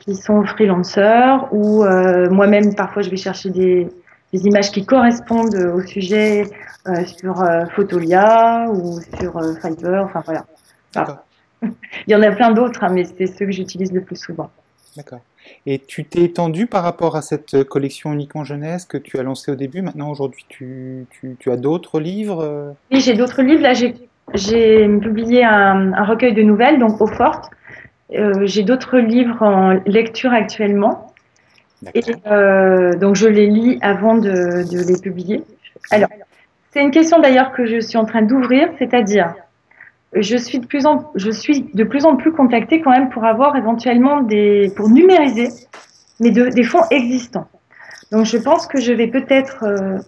qui 0.00 0.16
sont 0.16 0.44
freelancers, 0.44 1.46
ou 1.52 1.84
euh, 1.84 2.28
moi-même 2.30 2.74
parfois 2.74 3.02
je 3.02 3.10
vais 3.10 3.16
chercher 3.16 3.50
des, 3.50 3.88
des 4.32 4.46
images 4.46 4.70
qui 4.70 4.84
correspondent 4.84 5.54
au 5.54 5.82
sujet 5.82 6.44
euh, 6.88 7.04
sur 7.04 7.42
euh, 7.42 7.66
Photolia 7.76 8.66
ou 8.70 9.00
sur 9.18 9.36
euh, 9.36 9.54
Fiverr, 9.60 10.04
enfin 10.04 10.22
voilà. 10.24 10.46
Il 12.06 12.12
y 12.12 12.14
en 12.14 12.22
a 12.22 12.30
plein 12.32 12.52
d'autres, 12.52 12.82
hein, 12.82 12.90
mais 12.90 13.04
c'est 13.04 13.26
ceux 13.26 13.46
que 13.46 13.52
j'utilise 13.52 13.92
le 13.92 14.00
plus 14.00 14.16
souvent. 14.16 14.50
D'accord. 14.96 15.20
Et 15.66 15.78
tu 15.78 16.04
t'es 16.04 16.22
étendu 16.22 16.66
par 16.66 16.82
rapport 16.82 17.16
à 17.16 17.22
cette 17.22 17.64
collection 17.64 18.12
uniquement 18.12 18.44
jeunesse 18.44 18.86
que 18.86 18.96
tu 18.96 19.18
as 19.18 19.22
lancée 19.22 19.52
au 19.52 19.56
début. 19.56 19.82
Maintenant, 19.82 20.10
aujourd'hui, 20.10 20.46
tu, 20.48 21.06
tu, 21.10 21.36
tu 21.38 21.50
as 21.50 21.56
d'autres 21.56 22.00
livres 22.00 22.74
Oui, 22.90 23.00
j'ai 23.00 23.14
d'autres 23.14 23.42
livres. 23.42 23.62
Là, 23.62 23.74
j'ai 23.74 23.94
j'ai 24.32 24.86
publié 25.00 25.44
un, 25.44 25.92
un 25.92 26.04
recueil 26.04 26.34
de 26.34 26.42
nouvelles, 26.42 26.78
donc 26.78 27.00
Eau 27.00 27.06
forte. 27.06 27.50
Euh, 28.12 28.44
j'ai 28.44 28.62
d'autres 28.62 28.98
livres 28.98 29.42
en 29.42 29.80
lecture 29.86 30.32
actuellement. 30.32 31.12
Et 31.94 32.02
euh, 32.26 32.94
donc, 32.96 33.16
je 33.16 33.26
les 33.26 33.46
lis 33.46 33.78
avant 33.80 34.14
de, 34.14 34.68
de 34.70 34.78
les 34.86 35.00
publier. 35.00 35.44
Alors, 35.90 36.10
c'est 36.70 36.82
une 36.82 36.90
question 36.90 37.20
d'ailleurs 37.20 37.52
que 37.52 37.64
je 37.64 37.80
suis 37.80 37.96
en 37.96 38.04
train 38.04 38.22
d'ouvrir, 38.22 38.68
c'est-à-dire, 38.78 39.34
je 40.14 40.36
suis 40.36 40.58
de 40.58 40.66
plus 40.66 40.86
en, 40.86 41.10
je 41.14 41.30
suis 41.30 41.62
de 41.72 41.84
plus 41.84 42.04
en 42.04 42.16
plus 42.16 42.32
contactée 42.32 42.80
quand 42.80 42.90
même 42.90 43.08
pour 43.08 43.24
avoir 43.24 43.56
éventuellement 43.56 44.20
des, 44.20 44.72
pour 44.76 44.90
numériser, 44.90 45.48
mais 46.18 46.30
de, 46.30 46.48
des 46.48 46.64
fonds 46.64 46.84
existants. 46.90 47.48
Donc, 48.12 48.26
je 48.26 48.36
pense 48.36 48.66
que 48.66 48.80
je 48.80 48.92
vais 48.92 49.06
peut-être 49.06 49.64
euh, 49.64 49.98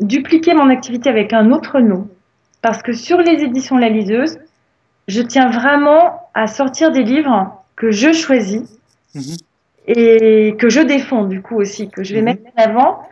dupliquer 0.00 0.54
mon 0.54 0.68
activité 0.68 1.08
avec 1.08 1.32
un 1.32 1.50
autre 1.50 1.80
nom, 1.80 2.08
parce 2.60 2.82
que 2.82 2.92
sur 2.92 3.18
les 3.18 3.42
éditions 3.42 3.76
La 3.76 3.88
Liseuse, 3.88 4.38
je 5.08 5.20
tiens 5.22 5.50
vraiment 5.50 6.21
à 6.34 6.46
sortir 6.46 6.90
des 6.90 7.02
livres 7.02 7.62
que 7.76 7.90
je 7.90 8.12
choisis 8.12 8.62
Mhm. 9.14 9.36
et 9.88 10.54
que 10.58 10.68
je 10.68 10.80
défends 10.80 11.24
du 11.24 11.42
coup 11.42 11.56
aussi, 11.56 11.88
que 11.88 12.02
je 12.04 12.14
vais 12.14 12.20
Mhm. 12.20 12.24
mettre 12.26 12.42
en 12.56 12.62
avant. 12.62 13.02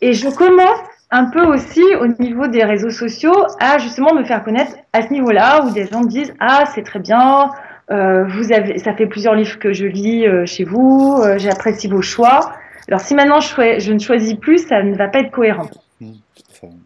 Et 0.00 0.12
je 0.12 0.28
commence 0.28 0.80
un 1.10 1.26
peu 1.26 1.42
aussi 1.46 1.82
au 2.00 2.06
niveau 2.20 2.48
des 2.48 2.64
réseaux 2.64 2.90
sociaux 2.90 3.34
à 3.60 3.78
justement 3.78 4.12
me 4.14 4.24
faire 4.24 4.42
connaître 4.42 4.72
à 4.92 5.02
ce 5.02 5.12
niveau-là, 5.12 5.64
où 5.64 5.70
des 5.70 5.86
gens 5.86 6.00
me 6.02 6.08
disent 6.08 6.34
ah 6.40 6.64
c'est 6.74 6.82
très 6.82 6.98
bien, 6.98 7.50
euh, 7.90 8.24
vous 8.24 8.52
avez, 8.52 8.78
ça 8.78 8.94
fait 8.94 9.06
plusieurs 9.06 9.34
livres 9.34 9.58
que 9.58 9.72
je 9.72 9.86
lis 9.86 10.26
euh, 10.26 10.44
chez 10.46 10.64
vous, 10.64 11.16
euh, 11.22 11.38
j'apprécie 11.38 11.86
vos 11.88 12.02
choix. 12.02 12.52
Alors 12.88 13.00
si 13.00 13.14
maintenant 13.14 13.40
je, 13.40 13.92
ne 13.92 13.98
choisis 13.98 14.34
plus, 14.34 14.66
ça 14.66 14.82
ne 14.82 14.96
va 14.96 15.08
pas 15.08 15.20
être 15.20 15.30
cohérent. 15.30 15.68
Mhm. 16.00 16.14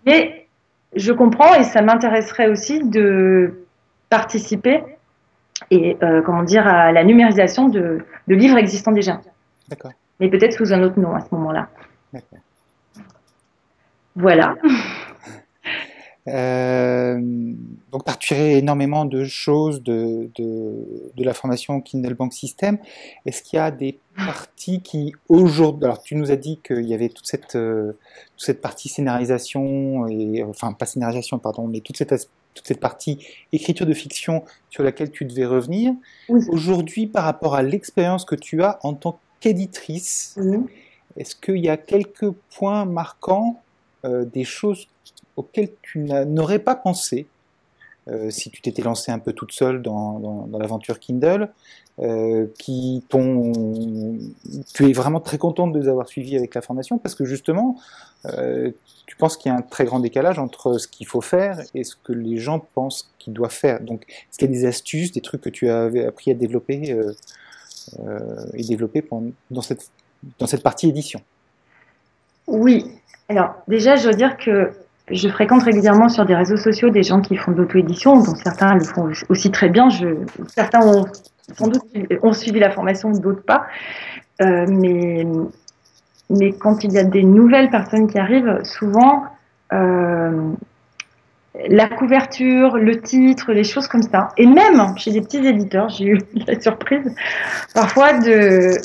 Mais 0.07 0.47
je 0.95 1.13
comprends 1.13 1.55
et 1.55 1.65
ça 1.65 1.81
m'intéresserait 1.83 2.49
aussi 2.49 2.83
de 2.85 3.65
participer 4.11 4.83
et 5.71 5.97
euh, 6.03 6.23
comment 6.23 6.43
dire 6.43 6.67
à 6.67 6.93
la 6.93 7.05
numérisation 7.05 7.69
de, 7.69 8.05
de 8.29 8.35
livres 8.35 8.59
existants 8.59 8.93
déjà, 8.93 9.21
D'accord. 9.69 9.93
mais 10.19 10.29
peut-être 10.29 10.55
sous 10.55 10.73
un 10.73 10.83
autre 10.83 10.99
nom 10.99 11.15
à 11.15 11.21
ce 11.21 11.35
moment-là. 11.35 11.69
D'accord. 12.13 12.39
Voilà. 14.17 14.57
Euh, 16.29 17.19
donc, 17.91 18.03
tu 18.19 18.35
énormément 18.35 19.05
de 19.05 19.25
choses 19.25 19.83
de, 19.83 20.31
de, 20.37 21.11
de 21.17 21.25
la 21.25 21.33
formation 21.35 21.81
Kindle 21.81 22.15
Bank 22.15 22.33
System. 22.33 22.79
Est-ce 23.27 23.43
qu'il 23.43 23.57
y 23.57 23.61
a 23.61 23.71
des 23.71 23.99
parties 24.17 24.83
qui, 24.83 25.15
aujourd'hui, 25.29 25.87
alors 25.87 26.03
tu 26.03 26.15
nous 26.17 26.31
as 26.31 26.37
dit 26.37 26.61
qu'il 26.63 26.85
y 26.87 26.95
avait 26.95 27.09
toute 27.09 27.27
cette, 27.27 27.57
euh, 27.57 27.93
toute 28.37 28.45
cette 28.47 28.61
partie 28.61 28.89
scénarisation, 28.89 30.07
et, 30.09 30.45
enfin, 30.45 30.73
pas 30.73 30.87
scénarisation, 30.87 31.39
pardon, 31.39 31.67
mais 31.67 31.81
toute 31.81 31.97
cette, 31.97 32.13
as- 32.13 32.29
toute 32.61 32.69
cette 32.69 32.81
partie 32.81 33.19
écriture 33.53 33.87
de 33.87 33.95
fiction 33.95 34.45
sur 34.69 34.83
laquelle 34.83 35.11
tu 35.11 35.25
devais 35.25 35.47
revenir. 35.47 35.95
Oui. 36.29 36.43
Aujourd'hui, 36.51 37.07
par 37.07 37.25
rapport 37.25 37.55
à 37.55 37.63
l'expérience 37.63 38.25
que 38.27 38.35
tu 38.35 38.63
as 38.63 38.79
en 38.83 38.93
tant 38.95 39.19
qu'éditrice, 39.41 40.35
Oui. 40.37 40.59
est-ce 41.17 41.35
qu'il 41.35 41.57
y 41.59 41.69
a 41.71 41.79
quelques 41.79 42.31
points 42.55 42.85
marquants, 42.85 43.63
euh, 44.05 44.25
des 44.27 44.45
choses 44.45 44.89
auxquelles 45.37 45.73
tu 45.81 46.01
n'a- 46.01 46.27
n'aurais 46.27 46.59
pas 46.59 46.75
pensé 46.75 47.27
euh, 48.09 48.31
si 48.31 48.51
tu 48.51 48.63
t'étais 48.63 48.83
lancée 48.83 49.13
un 49.13 49.19
peu 49.19 49.33
toute 49.33 49.53
seule 49.53 49.83
dans, 49.83 50.49
l'aventure 50.59 50.99
Kindle, 50.99 51.49
euh, 52.01 52.47
qui 52.59 53.05
t'ont... 53.09 53.53
Tu 54.75 54.89
es 54.89 54.93
vraiment 54.93 55.21
très 55.21 55.39
contente 55.39 55.73
de 55.73 55.81
les 55.81 55.89
avoir 55.89 56.09
suivis 56.09 56.37
avec 56.37 56.55
la 56.55 56.63
formation 56.63 56.99
parce 56.99 57.15
que 57.15 57.25
justement, 57.25 57.79
euh, 58.27 58.71
tu 59.07 59.17
penses 59.17 59.37
qu'il 59.37 59.53
y 59.53 59.55
a 59.55 59.59
un 59.59 59.63
très 59.63 59.85
grand 59.85 60.01
décalage 60.01 60.39
entre 60.39 60.79
ce 60.79 60.89
qu'il 60.89 61.07
faut 61.07 61.21
faire 61.21 61.61
et 61.75 61.85
ce 61.85 61.95
que 61.97 62.13
les 62.13 62.39
gens 62.39 62.59
pensent 62.59 63.11
qu'ils 63.19 63.35
doivent 63.35 63.51
faire. 63.51 63.81
Donc, 63.81 64.05
est-ce 64.09 64.39
qu'il 64.39 64.49
y 64.49 64.51
a 64.51 64.55
des 64.55 64.67
astuces, 64.67 65.13
des 65.13 65.21
trucs 65.21 65.43
que 65.43 65.51
tu 65.51 65.69
as 65.69 65.91
appris 66.07 66.31
à 66.31 66.35
développer 66.35 66.97
et 68.55 68.63
développer 68.63 69.03
pendant- 69.03 69.33
dans 69.51 69.63
cette, 69.63 69.91
dans 70.39 70.47
cette 70.47 70.63
partie 70.63 70.89
édition? 70.89 71.21
Oui. 72.47 72.87
Alors, 73.29 73.55
déjà, 73.69 73.97
je 73.97 74.05
dois 74.05 74.15
dire 74.15 74.37
que 74.37 74.73
je 75.11 75.29
fréquente 75.29 75.63
régulièrement 75.63 76.09
sur 76.09 76.25
des 76.25 76.35
réseaux 76.35 76.57
sociaux 76.57 76.91
des 76.91 77.03
gens 77.03 77.21
qui 77.21 77.37
font 77.37 77.53
de 77.53 77.59
l'auto-édition, 77.59 78.17
dont 78.17 78.35
certains 78.35 78.75
le 78.75 78.85
font 78.85 79.11
aussi 79.29 79.51
très 79.51 79.69
bien. 79.69 79.89
Certains 80.49 80.81
ont 80.87 81.05
sans 81.57 81.69
doute 81.69 81.83
suivi 82.35 82.61
la 82.61 82.71
formation, 82.71 83.11
d'autres 83.11 83.43
pas. 83.43 83.67
Euh, 84.41 84.67
mais 86.31 86.53
quand 86.53 86.85
il 86.85 86.93
y 86.93 86.99
a 86.99 87.05
des 87.05 87.25
nouvelles 87.25 87.71
personnes 87.71 88.07
qui 88.07 88.19
arrivent, 88.19 88.61
souvent 88.63 89.25
euh, 89.73 90.53
la 91.69 91.89
couverture, 91.89 92.77
le 92.77 93.01
titre, 93.01 93.53
les 93.53 93.65
choses 93.65 93.89
comme 93.89 94.03
ça, 94.03 94.29
et 94.37 94.47
même 94.47 94.97
chez 94.97 95.11
des 95.11 95.21
petits 95.21 95.45
éditeurs, 95.45 95.89
j'ai 95.89 96.07
eu 96.07 96.19
la 96.47 96.61
surprise 96.61 97.13
parfois 97.75 98.13
de 98.13 98.77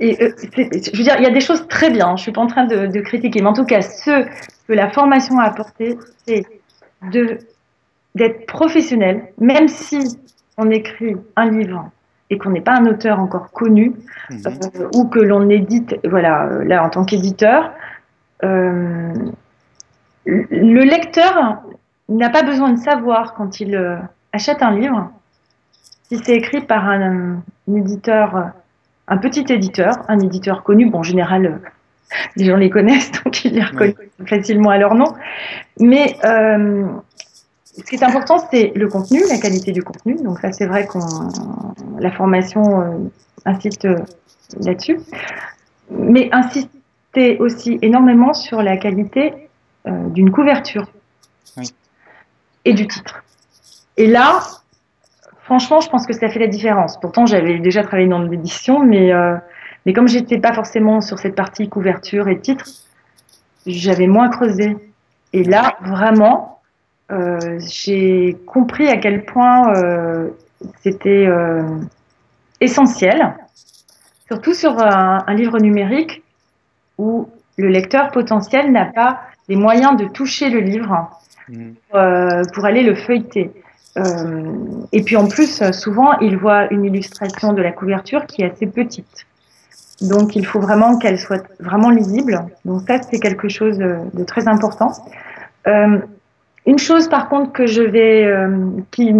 euh, 0.00 0.30
je 0.40 0.96
veux 0.96 1.04
dire, 1.04 1.16
il 1.18 1.24
y 1.24 1.26
a 1.26 1.30
des 1.30 1.40
choses 1.40 1.66
très 1.68 1.90
bien. 1.90 2.16
Je 2.16 2.22
suis 2.22 2.32
pas 2.32 2.42
en 2.42 2.46
train 2.46 2.66
de, 2.66 3.00
critiquer, 3.00 3.40
mais 3.40 3.48
en 3.48 3.54
tout 3.54 3.64
cas, 3.64 3.80
ce 3.80 4.26
que 4.66 4.72
la 4.72 4.90
formation 4.90 5.38
a 5.38 5.44
apporté, 5.44 5.98
c'est 6.26 6.44
de 7.12 7.38
d'être 8.14 8.46
professionnel, 8.46 9.28
même 9.38 9.68
si 9.68 10.18
on 10.56 10.70
écrit 10.70 11.16
un 11.36 11.50
livre 11.50 11.90
et 12.30 12.38
qu'on 12.38 12.50
n'est 12.50 12.62
pas 12.62 12.76
un 12.76 12.86
auteur 12.86 13.20
encore 13.20 13.52
connu, 13.52 13.92
mhm. 14.30 14.42
euh, 14.46 14.88
ou 14.94 15.06
que 15.06 15.20
l'on 15.20 15.48
édite, 15.48 15.96
voilà, 16.04 16.46
euh, 16.46 16.64
là 16.64 16.82
en 16.82 16.88
tant 16.88 17.04
qu'éditeur, 17.04 17.72
euh, 18.42 19.12
le 20.24 20.80
lecteur 20.82 21.62
n'a 22.08 22.30
pas 22.30 22.42
besoin 22.42 22.72
de 22.72 22.78
savoir 22.78 23.34
quand 23.34 23.60
il 23.60 23.76
euh, 23.76 23.96
achète 24.32 24.62
un 24.62 24.72
livre 24.72 25.10
si 26.08 26.18
c'est 26.18 26.34
écrit 26.34 26.60
par 26.60 26.88
un, 26.88 27.42
éditeur, 27.68 28.52
un 29.08 29.18
petit 29.18 29.44
éditeur, 29.52 29.94
un 30.08 30.20
éditeur 30.20 30.62
connu, 30.62 30.88
bon 30.88 31.00
en 31.00 31.02
général 31.02 31.60
les 32.36 32.44
gens 32.44 32.56
les 32.56 32.70
connaissent 32.70 33.12
donc 33.24 33.44
ils 33.44 33.54
les 33.54 33.64
reconnaissent 33.64 33.96
facilement 34.26 34.70
à 34.70 34.78
leur 34.78 34.94
nom, 34.94 35.14
mais 35.78 36.16
ce 37.76 37.82
qui 37.82 37.96
est 37.96 38.02
important, 38.02 38.38
c'est 38.50 38.72
le 38.74 38.88
contenu, 38.88 39.20
la 39.28 39.38
qualité 39.38 39.72
du 39.72 39.82
contenu. 39.82 40.16
Donc 40.22 40.38
ça, 40.38 40.50
c'est 40.52 40.66
vrai 40.66 40.86
qu'on 40.86 41.00
la 41.98 42.10
formation 42.10 42.80
euh, 42.80 42.98
insiste 43.44 43.84
euh, 43.84 43.98
là-dessus, 44.60 44.98
mais 45.90 46.28
insister 46.32 47.38
aussi 47.38 47.78
énormément 47.82 48.32
sur 48.32 48.62
la 48.62 48.76
qualité 48.76 49.48
euh, 49.86 50.08
d'une 50.08 50.30
couverture 50.30 50.90
et 52.64 52.72
du 52.72 52.86
titre. 52.86 53.22
Et 53.96 54.06
là, 54.06 54.40
franchement, 55.42 55.80
je 55.80 55.88
pense 55.88 56.06
que 56.06 56.12
ça 56.12 56.28
fait 56.28 56.40
la 56.40 56.48
différence. 56.48 56.98
Pourtant, 56.98 57.26
j'avais 57.26 57.58
déjà 57.58 57.82
travaillé 57.82 58.08
dans 58.08 58.22
l'édition, 58.22 58.80
mais 58.80 59.12
mais 59.86 59.92
comme 59.92 60.08
j'étais 60.08 60.38
pas 60.38 60.52
forcément 60.52 61.00
sur 61.00 61.20
cette 61.20 61.36
partie 61.36 61.68
couverture 61.68 62.28
et 62.28 62.40
titre, 62.40 62.66
j'avais 63.66 64.08
moins 64.08 64.28
creusé. 64.28 64.76
Et 65.32 65.44
là, 65.44 65.76
vraiment, 65.80 66.60
euh, 67.12 67.60
j'ai 67.60 68.36
compris 68.46 68.88
à 68.88 68.96
quel 68.96 69.24
point 69.24 69.72
euh, 69.76 70.30
c'était 70.82 71.26
euh, 71.28 71.62
essentiel, 72.60 73.36
surtout 74.26 74.54
sur 74.54 74.76
un, 74.80 75.22
livre 75.34 75.60
numérique 75.60 76.24
où 76.98 77.28
le 77.56 77.68
lecteur 77.68 78.10
potentiel 78.10 78.72
n'a 78.72 78.86
pas 78.86 79.20
les 79.48 79.56
moyens 79.56 79.96
de 79.96 80.06
toucher 80.06 80.50
le 80.50 80.58
livre 80.58 81.08
mmh. 81.48 81.70
pour 82.52 82.64
aller 82.64 82.82
le 82.82 82.96
feuilleter. 82.96 83.52
et 84.92 85.02
puis 85.02 85.16
en 85.16 85.28
plus, 85.28 85.70
souvent, 85.70 86.18
il 86.18 86.36
voit 86.36 86.72
une 86.72 86.84
illustration 86.84 87.52
de 87.52 87.62
la 87.62 87.70
couverture 87.70 88.26
qui 88.26 88.42
est 88.42 88.50
assez 88.50 88.66
petite. 88.66 89.26
Donc 90.00 90.36
il 90.36 90.44
faut 90.44 90.60
vraiment 90.60 90.98
qu'elle 90.98 91.18
soit 91.18 91.44
vraiment 91.58 91.90
lisible. 91.90 92.44
Donc 92.64 92.82
ça, 92.86 93.00
c'est 93.02 93.18
quelque 93.18 93.48
chose 93.48 93.78
de, 93.78 94.24
très 94.24 94.46
important. 94.48 94.92
Euh, 95.66 95.98
une 96.66 96.78
chose 96.78 97.08
par 97.08 97.28
contre 97.28 97.52
que 97.52 97.66
je 97.66 97.82
vais, 97.82 98.24
euh, 98.24 98.68
qui, 98.90 99.14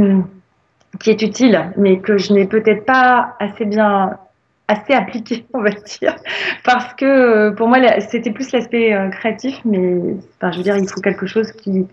qui 1.01 1.11
est 1.11 1.23
utile, 1.23 1.73
mais 1.77 2.01
que 2.01 2.19
je 2.19 2.33
n'ai 2.33 2.47
peut-être 2.47 2.85
pas 2.85 3.37
assez 3.39 3.65
bien 3.65 4.19
assez 4.69 4.95
appliqué, 4.95 5.47
on 5.55 5.63
va 5.63 5.71
dire, 5.71 6.17
parce 6.65 6.93
que 6.95 7.05
euh, 7.05 7.51
pour 7.53 7.69
moi 7.69 7.79
c'était 8.01 8.33
plus 8.33 8.51
l'aspect 8.53 8.93
euh, 8.93 9.09
créatif, 9.11 9.61
mais 9.65 10.17
enfin, 10.37 10.53
je 10.53 10.59
veux 10.59 10.65
dire 10.65 10.77
il 10.77 10.89
faut 10.89 11.01
quelque 11.01 11.27
chose 11.27 11.53
qui 11.53 11.87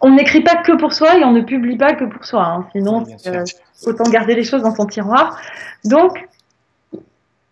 on 0.00 0.10
n'écrit 0.10 0.42
pas 0.42 0.56
que 0.56 0.72
pour 0.72 0.92
soi 0.92 1.16
et 1.18 1.24
on 1.24 1.32
ne 1.32 1.40
publie 1.40 1.78
pas 1.78 1.94
que 1.94 2.04
pour 2.04 2.24
soi, 2.26 2.44
hein. 2.44 2.66
sinon 2.72 3.04
autant 3.86 4.04
garder 4.10 4.34
les 4.34 4.44
choses 4.44 4.62
dans 4.62 4.74
son 4.74 4.84
tiroir. 4.84 5.40
Donc 5.84 6.28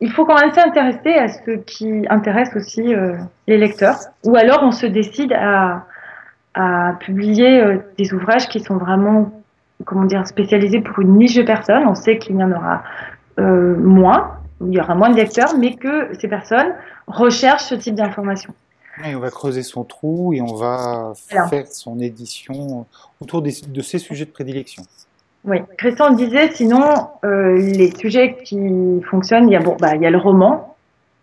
il 0.04 0.10
faut 0.10 0.24
quand 0.24 0.38
même 0.38 0.52
s'intéresser 0.52 1.14
à 1.14 1.28
ce 1.28 1.52
qui 1.58 2.04
intéresse 2.10 2.50
aussi 2.56 2.94
les 3.46 3.58
lecteurs, 3.58 3.96
ou 4.24 4.36
alors 4.36 4.60
on 4.62 4.72
se 4.72 4.86
décide 4.86 5.32
à 5.32 5.86
à 6.54 6.96
publier 7.00 7.60
euh, 7.60 7.78
des 7.98 8.12
ouvrages 8.12 8.48
qui 8.48 8.60
sont 8.60 8.76
vraiment, 8.76 9.30
comment 9.84 10.04
dire, 10.04 10.26
spécialisés 10.26 10.80
pour 10.80 11.00
une 11.00 11.16
niche 11.16 11.34
de 11.34 11.42
personnes. 11.42 11.86
On 11.86 11.94
sait 11.94 12.18
qu'il 12.18 12.36
y 12.36 12.42
en 12.42 12.52
aura 12.52 12.82
euh, 13.38 13.76
moins, 13.76 14.38
il 14.60 14.72
y 14.72 14.80
aura 14.80 14.94
moins 14.94 15.10
de 15.10 15.16
lecteurs, 15.16 15.56
mais 15.58 15.76
que 15.76 16.12
ces 16.20 16.28
personnes 16.28 16.74
recherchent 17.06 17.64
ce 17.64 17.74
type 17.74 17.94
d'information. 17.94 18.52
on 19.02 19.18
va 19.18 19.30
creuser 19.30 19.62
son 19.62 19.84
trou 19.84 20.34
et 20.34 20.42
on 20.42 20.54
va 20.54 21.12
faire 21.16 21.66
son 21.66 21.98
édition 22.00 22.86
autour 23.20 23.42
de 23.42 23.80
ces 23.80 23.98
sujets 23.98 24.26
de 24.26 24.30
prédilection. 24.30 24.82
Oui, 25.44 25.58
Christian 25.76 26.12
disait, 26.12 26.52
sinon, 26.52 27.08
euh, 27.24 27.56
les 27.56 27.94
sujets 27.96 28.36
qui 28.44 29.00
fonctionnent, 29.10 29.48
il 29.48 29.52
y 29.52 29.56
a, 29.56 29.60
bon, 29.60 29.76
bah, 29.80 29.96
il 29.96 30.02
y 30.02 30.06
a 30.06 30.10
le 30.10 30.18
roman, 30.18 30.76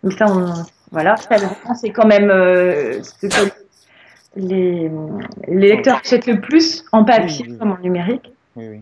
mais 0.03 0.11
ça, 0.11 0.25
on, 0.27 0.53
voilà, 0.91 1.15
ça, 1.15 1.37
le 1.37 1.47
roman, 1.47 1.75
c'est 1.75 1.91
quand 1.91 2.05
même 2.05 2.29
euh, 2.29 3.01
ce 3.01 3.27
que 3.27 3.51
les, 4.35 4.91
lecteurs 5.47 6.01
achètent 6.03 6.27
le 6.27 6.41
plus 6.41 6.83
en 6.91 7.05
papier 7.05 7.45
comme 7.57 7.71
en 7.71 7.79
numérique. 7.79 8.31
Oui, 8.55 8.67
oui. 8.67 8.81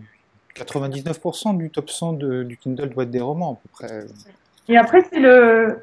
99% 0.56 1.56
du 1.56 1.70
top 1.70 1.88
100 1.88 2.12
du 2.14 2.56
Kindle 2.60 2.88
doit 2.88 3.04
être 3.04 3.10
des 3.10 3.20
romans, 3.20 3.52
à 3.52 3.56
peu 3.62 3.68
près. 3.86 4.06
Et 4.68 4.76
après, 4.76 5.02
c'est 5.08 5.20
le, 5.20 5.78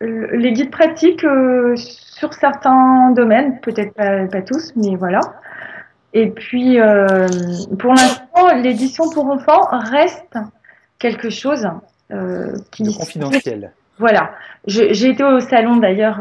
les 0.00 0.52
guides 0.52 0.70
pratiques 0.70 1.24
euh, 1.24 1.74
sur 1.76 2.32
certains 2.34 3.10
domaines, 3.10 3.60
peut-être 3.60 3.94
pas, 3.94 4.42
tous, 4.42 4.72
mais 4.76 4.96
voilà. 4.96 5.20
Et 6.14 6.30
puis, 6.30 6.80
euh, 6.80 7.26
pour 7.78 7.90
l'instant, 7.90 8.27
l'édition 8.54 9.10
pour 9.10 9.26
enfants 9.26 9.60
reste 9.70 10.36
quelque 10.98 11.30
chose 11.30 11.68
euh, 12.10 12.56
qui... 12.70 12.82
De 12.84 12.90
confidentiel. 12.90 13.72
Voilà. 13.98 14.30
J'ai 14.66 15.08
été 15.08 15.24
au 15.24 15.40
salon 15.40 15.76
d'ailleurs 15.76 16.20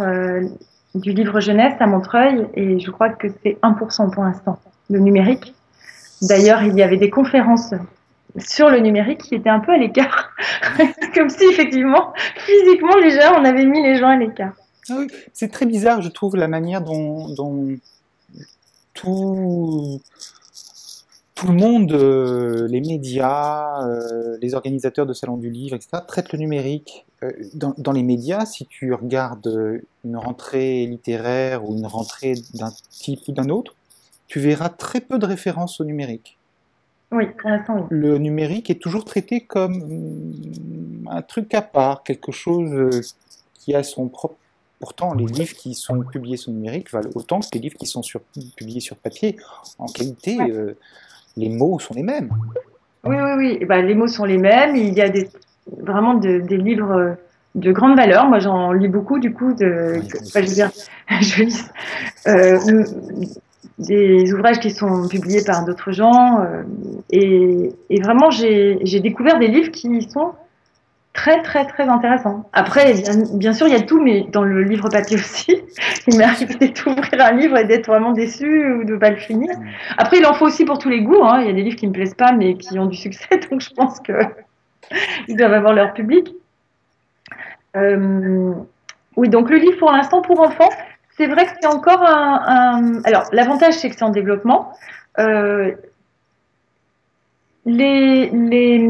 du 0.96 1.12
livre 1.12 1.40
jeunesse 1.40 1.76
à 1.80 1.88
Montreuil 1.88 2.48
et 2.56 2.80
je 2.80 2.90
crois 2.92 3.10
que 3.10 3.28
c'est 3.44 3.58
1% 3.62 4.12
pour 4.12 4.24
l'instant, 4.24 4.60
le 4.90 5.00
numérique. 5.00 5.54
D'ailleurs, 6.22 6.64
il 6.64 6.76
y 6.76 6.82
avait 6.82 6.98
des 6.98 7.10
conférences 7.10 7.74
sur 8.38 8.70
le 8.70 8.80
numérique 8.80 9.24
qui 9.24 9.36
étaient 9.36 9.50
un 9.50 9.60
peu 9.60 9.72
à 9.72 9.78
l'écart. 9.78 10.32
Comme 11.16 11.30
si, 11.30 11.44
effectivement, 11.52 12.14
physiquement, 12.36 13.00
déjà, 13.02 13.40
on 13.40 13.46
avait 13.46 13.66
mis 13.66 13.84
les 13.84 13.98
gens 13.98 14.10
à 14.10 14.18
l'écart. 14.18 14.54
Ah 14.90 14.96
oui, 15.00 15.08
c'est 15.34 15.52
très 15.52 15.66
bizarre, 15.66 16.02
je 16.02 16.10
trouve, 16.10 16.36
la 16.36 16.48
manière 16.48 16.82
dont, 16.82 17.36
tout, 18.94 20.02
tout 21.38 21.48
le 21.48 21.54
monde, 21.54 21.92
euh, 21.92 22.68
les 22.68 22.82
médias, 22.82 23.86
euh, 23.88 24.38
les 24.42 24.56
organisateurs 24.56 25.06
de 25.06 25.14
salons 25.14 25.38
du 25.38 25.52
livre, 25.52 25.76
etc., 25.76 26.02
traitent 26.08 26.34
le 26.34 26.40
numérique. 26.40 27.06
Euh, 27.22 27.32
dans, 27.54 27.92
les 27.92 28.02
médias, 28.02 28.48
si 28.48 28.66
tu 28.66 28.92
regardes 28.92 29.82
une 30.04 30.18
rentrée 30.18 30.88
littéraire 30.88 31.64
ou 31.64 31.78
une 31.78 31.86
rentrée 31.86 32.34
d'un 32.56 32.72
type 32.90 33.20
ou 33.28 33.34
d'un 33.34 33.50
autre, 33.50 33.76
tu 34.26 34.40
verras 34.40 34.70
très 34.70 35.00
peu 35.00 35.20
de 35.20 35.28
références 35.28 35.80
au 35.80 35.86
numérique. 35.86 36.40
Oui, 37.12 37.26
l'instant, 37.46 37.86
Le 37.92 38.18
numérique 38.18 38.72
est 38.72 38.82
toujours 38.82 39.06
traité 39.06 39.42
comme 39.42 39.78
mm, 39.78 41.08
un 41.12 41.22
truc 41.22 41.54
à 41.54 41.62
part, 41.62 42.02
quelque 42.02 42.32
chose 42.32 43.16
qui 43.54 43.76
a 43.76 43.84
son 43.84 44.08
propre. 44.08 44.36
Pourtant, 44.80 45.14
les 45.14 45.26
livres 45.26 45.56
qui 45.56 45.76
sont 45.76 46.02
publiés 46.02 46.38
sur 46.38 46.52
numérique 46.52 46.92
valent 46.92 47.10
autant 47.16 47.40
que 47.40 47.48
les 47.54 47.60
livres 47.60 47.78
qui 47.78 47.88
sont 47.88 48.02
publiés 48.56 48.80
sur 48.80 48.96
papier. 48.96 49.36
En 49.80 49.88
qualité, 49.88 50.38
les 51.38 51.50
mots 51.50 51.80
sont 51.80 51.94
les 51.94 52.04
mêmes. 52.04 52.30
Oui, 53.06 53.16
oui, 53.16 53.32
oui. 53.38 53.58
Eh 53.62 53.66
ben, 53.66 53.86
les 53.86 53.96
mots 53.96 54.08
sont 54.08 54.26
les 54.26 54.38
mêmes. 54.38 54.76
Il 54.76 54.94
y 54.94 55.02
a 55.02 55.10
des 55.10 55.30
vraiment 55.82 56.16
des 56.16 56.58
livres 56.58 57.18
de 57.58 57.72
grande 57.72 57.98
valeur. 57.98 58.28
Moi, 58.28 58.40
j'en 58.40 58.72
lis 58.72 58.88
beaucoup, 58.88 59.20
du 59.20 59.34
coup, 59.34 59.54
de, 59.54 60.02
je 60.34 60.40
veux 60.40 60.46
dire, 60.46 60.72
je 61.22 61.44
lis 61.44 61.64
euh, 62.28 62.84
des 63.80 64.34
ouvrages 64.34 64.60
qui 64.60 64.72
sont 64.72 65.08
publiés 65.08 65.44
par 65.44 65.66
d'autres 65.66 65.92
gens. 65.92 66.42
Euh, 66.42 66.64
et, 67.10 67.72
et, 67.90 68.02
vraiment, 68.02 68.30
j'ai 68.30 69.00
découvert 69.00 69.40
des 69.40 69.48
livres 69.48 69.72
qui 69.72 70.02
sont 70.04 70.32
très, 71.18 71.42
très, 71.42 71.66
très 71.66 71.90
intéressants. 71.90 72.48
Après, 72.54 72.94
bien, 73.34 73.52
sûr, 73.52 73.68
il 73.68 73.74
y 73.74 73.76
a 73.76 73.82
tout, 73.82 74.02
mais 74.02 74.28
dans 74.32 74.44
le 74.44 74.62
livre 74.62 74.88
papier 74.88 75.18
aussi, 75.18 75.64
il 76.08 76.18
m'est 76.18 76.24
arrivé 76.24 76.70
d'ouvrir 76.70 77.26
un 77.26 77.32
livre 77.32 77.58
et 77.58 77.66
d'être 77.66 77.88
vraiment 77.88 78.12
déçu 78.12 78.74
ou 78.74 78.84
de 78.84 78.94
ne 78.94 78.98
pas 78.98 79.10
le 79.10 79.18
finir. 79.18 79.50
Après, 79.98 80.20
il 80.20 80.26
en 80.28 80.36
faut 80.36 80.46
aussi 80.46 80.64
pour 80.64 80.78
tous 80.78 80.90
les 80.90 81.02
goûts. 81.02 81.24
Hein. 81.24 81.42
Il 81.42 81.48
y 81.48 81.50
a 81.50 81.54
des 81.54 81.64
livres 81.64 81.76
qui 81.76 81.88
ne 81.88 81.90
me 81.90 81.96
plaisent 81.96 82.14
pas, 82.14 82.32
mais 82.32 82.56
qui 82.56 82.78
ont 82.78 82.86
du 82.86 82.96
succès, 82.96 83.40
donc 83.52 83.62
je 83.62 83.72
pense 83.72 84.00
que 84.00 84.14
ils 85.28 85.36
doivent 85.36 85.54
avoir 85.54 85.74
leur 85.74 85.94
public. 85.94 86.34
Euh, 87.76 88.54
oui, 89.18 89.28
donc 89.28 89.50
le 89.50 89.58
livre 89.58 89.78
pour 89.80 89.92
l'instant 89.92 90.22
pour 90.22 90.40
enfants, 90.40 90.70
c'est 91.18 91.28
vrai 91.28 91.46
que 91.46 91.52
c'est 91.60 91.68
encore 91.68 92.04
un, 92.04 93.02
Alors, 93.06 93.24
l'avantage, 93.32 93.74
c'est 93.74 93.90
que 93.90 93.96
c'est 93.96 94.06
en 94.06 94.12
développement. 94.12 94.72
Euh, 95.18 95.72
les, 97.68 98.32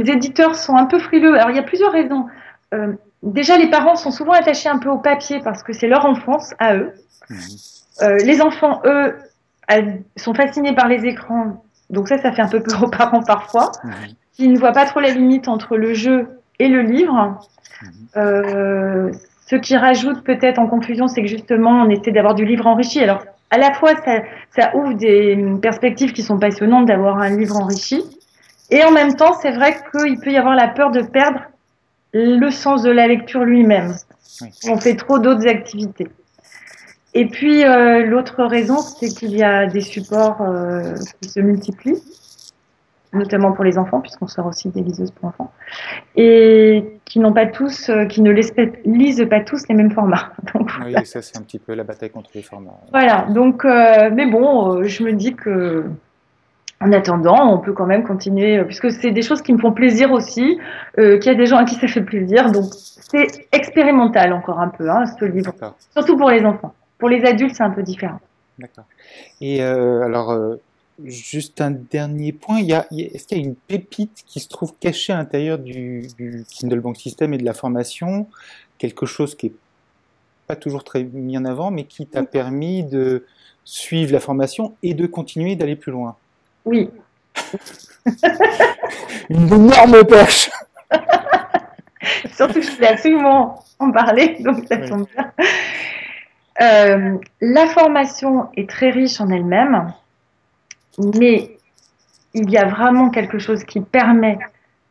éditeurs 0.05 0.55
sont 0.55 0.75
un 0.75 0.85
peu 0.85 0.99
frileux. 0.99 1.35
Alors, 1.35 1.49
il 1.49 1.55
y 1.55 1.59
a 1.59 1.63
plusieurs 1.63 1.91
raisons. 1.91 2.27
Euh, 2.73 2.93
déjà, 3.23 3.57
les 3.57 3.69
parents 3.69 3.95
sont 3.95 4.11
souvent 4.11 4.33
attachés 4.33 4.69
un 4.69 4.77
peu 4.77 4.89
au 4.89 4.99
papier 4.99 5.39
parce 5.43 5.63
que 5.63 5.73
c'est 5.73 5.87
leur 5.87 6.05
enfance 6.05 6.53
à 6.59 6.75
eux. 6.75 6.93
Mmh. 7.29 7.35
Euh, 8.03 8.17
les 8.17 8.41
enfants, 8.41 8.81
eux, 8.85 9.15
sont 10.15 10.33
fascinés 10.33 10.73
par 10.73 10.87
les 10.87 11.05
écrans. 11.05 11.63
Donc 11.89 12.07
ça, 12.07 12.17
ça 12.17 12.31
fait 12.31 12.41
un 12.41 12.47
peu 12.47 12.61
peur 12.61 12.83
aux 12.83 12.89
parents 12.89 13.23
parfois. 13.23 13.71
Mmh. 13.83 13.91
Ils 14.39 14.53
ne 14.53 14.59
voient 14.59 14.73
pas 14.73 14.85
trop 14.85 14.99
la 14.99 15.09
limite 15.09 15.47
entre 15.47 15.75
le 15.75 15.93
jeu 15.93 16.27
et 16.59 16.67
le 16.67 16.81
livre. 16.81 17.39
Mmh. 17.81 17.87
Euh, 18.17 19.11
ce 19.47 19.55
qui 19.55 19.75
rajoute 19.75 20.23
peut-être 20.23 20.59
en 20.59 20.67
confusion, 20.67 21.07
c'est 21.07 21.21
que 21.21 21.27
justement, 21.27 21.81
on 21.81 21.89
essaie 21.89 22.11
d'avoir 22.11 22.35
du 22.35 22.45
livre 22.45 22.67
enrichi. 22.67 23.01
Alors, 23.01 23.23
à 23.49 23.57
la 23.57 23.73
fois, 23.73 23.95
ça, 24.05 24.19
ça 24.55 24.75
ouvre 24.75 24.93
des 24.93 25.41
perspectives 25.61 26.11
qui 26.11 26.21
sont 26.21 26.37
passionnantes 26.37 26.85
d'avoir 26.85 27.17
un 27.17 27.29
livre 27.29 27.55
enrichi. 27.55 28.03
Et 28.69 28.83
en 28.83 28.91
même 28.91 29.15
temps, 29.15 29.33
c'est 29.41 29.51
vrai 29.51 29.77
qu'il 29.91 30.19
peut 30.19 30.31
y 30.31 30.37
avoir 30.37 30.55
la 30.55 30.67
peur 30.67 30.91
de 30.91 31.01
perdre 31.01 31.41
le 32.13 32.49
sens 32.49 32.83
de 32.83 32.91
la 32.91 33.07
lecture 33.07 33.43
lui-même. 33.43 33.93
On 34.67 34.77
fait 34.77 34.95
trop 34.95 35.19
d'autres 35.19 35.47
activités. 35.47 36.07
Et 37.13 37.25
puis 37.25 37.63
euh, 37.63 38.05
l'autre 38.05 38.43
raison, 38.43 38.77
c'est 38.77 39.07
qu'il 39.07 39.35
y 39.35 39.43
a 39.43 39.65
des 39.65 39.81
supports 39.81 40.41
euh, 40.41 40.93
qui 41.21 41.29
se 41.29 41.39
multiplient, 41.39 42.01
notamment 43.13 43.53
pour 43.53 43.63
les 43.63 43.77
enfants, 43.77 44.01
puisqu'on 44.01 44.27
sort 44.27 44.45
aussi 44.45 44.69
des 44.69 44.81
liseuses 44.81 45.11
pour 45.11 45.29
enfants, 45.29 45.51
et 46.15 46.99
qui 47.05 47.19
n'ont 47.19 47.33
pas 47.33 47.47
tous, 47.47 47.89
euh, 47.89 48.05
qui 48.05 48.21
ne 48.21 48.31
lisent 48.31 49.25
pas 49.29 49.39
tous 49.39 49.67
les 49.67 49.75
mêmes 49.75 49.91
formats. 49.91 50.31
oui, 50.85 50.93
ça 51.05 51.21
c'est 51.21 51.37
un 51.37 51.41
petit 51.41 51.59
peu 51.59 51.73
la 51.73 51.83
bataille 51.83 52.11
contre 52.11 52.29
les 52.35 52.43
formats. 52.43 52.77
Voilà. 52.91 53.25
Donc, 53.29 53.63
mais 53.63 54.27
bon, 54.27 54.83
je 54.83 55.03
me 55.03 55.13
dis 55.13 55.33
que 55.33 55.85
en 56.79 56.91
attendant, 56.91 57.53
on 57.53 57.57
peut 57.57 57.73
quand 57.73 57.87
même 57.87 58.03
continuer, 58.03 58.63
puisque 58.65 58.91
c'est 58.91 59.11
des 59.11 59.23
choses 59.23 59.41
qui 59.41 59.51
me 59.51 59.57
font 59.57 59.71
plaisir 59.71 60.11
aussi, 60.11 60.59
qu'il 60.95 61.25
y 61.25 61.29
a 61.29 61.35
des 61.35 61.47
gens 61.47 61.57
à 61.57 61.65
qui 61.65 61.75
ça 61.75 61.87
fait 61.87 62.01
plaisir. 62.01 62.51
Donc, 62.51 62.65
c'est 63.09 63.47
expérimental 63.51 64.33
encore 64.33 64.59
un 64.59 64.67
peu, 64.67 64.89
hein, 64.89 65.05
ce 65.19 65.25
livre. 65.25 65.53
Surtout 65.93 66.17
pour 66.17 66.29
les 66.29 66.43
enfants. 66.45 66.73
Pour 66.97 67.09
les 67.09 67.23
adultes, 67.25 67.55
c'est 67.55 67.63
un 67.63 67.69
peu 67.69 67.83
différent. 67.83 68.19
D'accord. 68.59 68.85
Et 69.39 69.61
euh, 69.61 70.01
alors, 70.01 70.31
euh, 70.31 70.59
juste 71.03 71.61
un 71.61 71.71
dernier 71.71 72.31
point, 72.31 72.59
il 72.59 72.65
y 72.65 72.73
a, 72.73 72.87
est-ce 72.91 73.27
qu'il 73.27 73.37
y 73.37 73.41
a 73.41 73.43
une 73.43 73.55
pépite 73.55 74.23
qui 74.25 74.39
se 74.39 74.49
trouve 74.49 74.73
cachée 74.79 75.13
à 75.13 75.17
l'intérieur 75.17 75.59
du, 75.59 76.07
Kindle 76.49 76.79
Bank 76.79 76.97
System 76.97 77.33
et 77.33 77.37
de 77.37 77.45
la 77.45 77.53
formation? 77.53 78.27
Quelque 78.77 79.05
chose 79.05 79.35
qui 79.35 79.47
n'est 79.47 79.55
pas 80.47 80.55
toujours 80.55 80.83
très 80.83 81.03
mis 81.03 81.37
en 81.37 81.45
avant, 81.45 81.71
mais 81.71 81.83
qui 81.83 82.07
t'a 82.07 82.23
permis 82.23 82.83
de 82.83 83.25
suivre 83.63 84.11
la 84.11 84.19
formation 84.19 84.75
et 84.81 84.93
de 84.93 85.05
continuer 85.05 85.55
d'aller 85.55 85.75
plus 85.75 85.91
loin? 85.91 86.15
Oui. 86.67 86.89
une 89.29 89.53
énorme 89.53 90.03
perche 90.05 90.49
Surtout 92.31 92.55
que 92.55 92.61
je 92.61 92.71
voulais 92.71 92.87
absolument 92.87 93.63
en 93.79 93.91
parler, 93.91 94.37
donc 94.39 94.65
ça 94.67 94.77
tombe 94.77 95.07
bien. 95.13 95.31
Euh, 96.61 97.17
la 97.41 97.67
formation 97.67 98.49
est 98.55 98.69
très 98.69 98.89
riche 98.89 99.21
en 99.21 99.29
elle-même, 99.29 99.93
mais 100.97 101.57
il 102.33 102.49
y 102.49 102.57
a 102.57 102.65
vraiment 102.65 103.09
quelque 103.09 103.39
chose 103.39 103.63
qui 103.63 103.81
permet 103.81 104.39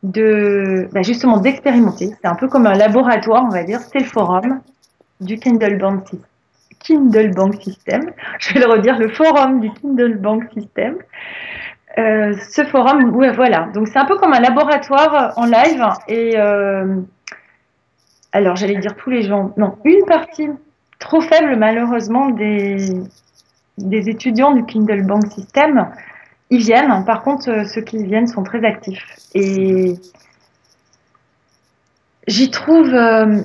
de 0.03 0.89
bah, 0.93 1.03
justement 1.03 1.39
d'expérimenter. 1.39 2.15
C'est 2.21 2.29
un 2.29 2.37
peu 2.37 2.49
comme 2.49 2.67
un 2.67 2.75
laboratoire, 2.75 3.45
on 3.45 3.51
va 3.51 3.65
dire. 3.65 3.81
C'est 3.81 3.99
le 3.99 4.05
forum 4.05 4.61
du 5.21 5.39
Kindle 5.39 5.79
Bank 5.79 6.09
System. 6.09 6.36
Kindle 6.87 7.33
Bank 7.35 7.61
System. 7.63 8.13
Je 8.39 8.55
vais 8.55 8.61
le 8.61 8.67
redire, 8.67 8.99
le 8.99 9.09
forum 9.09 9.61
du 9.61 9.71
Kindle 9.73 10.19
Bank 10.19 10.45
System. 10.55 10.97
Euh, 11.99 12.35
ce 12.51 12.65
forum, 12.65 13.11
voilà. 13.11 13.69
Donc 13.75 13.89
c'est 13.89 13.99
un 13.99 14.05
peu 14.05 14.17
comme 14.17 14.33
un 14.33 14.41
laboratoire 14.41 15.33
en 15.37 15.47
live. 15.47 15.83
Et 16.09 16.39
euh, 16.39 17.01
alors 18.33 18.57
j'allais 18.57 18.77
dire 18.77 18.95
tous 18.97 19.11
les 19.11 19.23
gens, 19.23 19.53
non, 19.57 19.79
une 19.85 20.05
partie 20.05 20.49
trop 20.99 21.21
faible 21.21 21.57
malheureusement 21.57 22.31
des, 22.31 23.03
étudiants 23.79 24.53
du 24.53 24.65
Kindle 24.65 25.07
Bank 25.07 25.27
System. 25.33 25.91
Ils 26.51 26.61
viennent, 26.61 27.05
par 27.05 27.23
contre, 27.23 27.51
euh, 27.51 27.65
ceux 27.65 27.81
qui 27.81 28.03
viennent 28.05 28.29
sont 28.29 28.45
très 28.45 28.65
actifs. 28.65 29.17
Et 29.35 29.95
j'y 32.29 32.51
trouve 32.51 32.95
euh, 32.95 33.41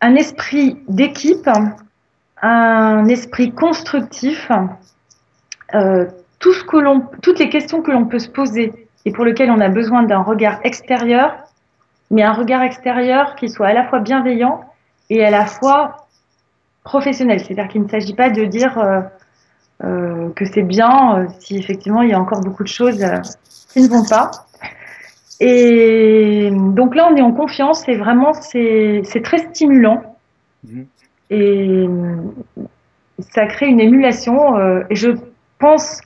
un 0.00 0.14
esprit 0.14 0.78
d'équipe, 0.88 1.48
un 2.42 3.06
esprit 3.06 3.52
constructif. 3.52 4.50
Euh, 5.74 6.06
toutes 6.38 7.38
les 7.38 7.48
questions 7.48 7.82
que 7.82 7.90
l'on 7.90 8.06
peut 8.06 8.18
se 8.18 8.28
poser 8.28 8.72
et 9.04 9.12
pour 9.12 9.24
lesquelles 9.24 9.50
on 9.50 9.60
a 9.60 9.68
besoin 9.68 10.02
d'un 10.04 10.22
regard 10.22 10.60
extérieur, 10.62 11.34
mais 12.10 12.22
un 12.22 12.32
regard 12.32 12.62
extérieur 12.62 13.34
qui 13.34 13.48
soit 13.48 13.68
à 13.68 13.72
la 13.72 13.86
fois 13.88 14.00
bienveillant 14.00 14.60
et 15.10 15.24
à 15.24 15.30
la 15.30 15.46
fois 15.46 16.06
professionnel. 16.84 17.40
C'est-à-dire 17.40 17.68
qu'il 17.68 17.82
ne 17.82 17.88
s'agit 17.88 18.14
pas 18.14 18.30
de 18.30 18.44
dire 18.44 18.78
euh, 18.78 19.00
euh, 19.84 20.30
que 20.30 20.44
c'est 20.44 20.62
bien 20.62 21.26
si 21.40 21.58
effectivement 21.58 22.02
il 22.02 22.10
y 22.10 22.12
a 22.12 22.20
encore 22.20 22.40
beaucoup 22.40 22.62
de 22.62 22.68
choses 22.68 23.04
qui 23.70 23.82
ne 23.82 23.88
vont 23.88 24.04
pas. 24.04 24.30
Et 25.40 26.50
donc 26.52 26.96
là, 26.96 27.08
on 27.10 27.16
est 27.16 27.22
en 27.22 27.32
confiance 27.32 27.88
et 27.88 27.96
vraiment, 27.96 28.32
c'est 28.32 29.22
très 29.22 29.38
stimulant. 29.38 30.16
Mhm. 30.64 30.86
Et 31.30 31.86
ça 33.18 33.46
crée 33.46 33.66
une 33.66 33.80
émulation. 33.80 34.58
et 34.88 34.94
je 34.94 35.10
pense 35.58 36.00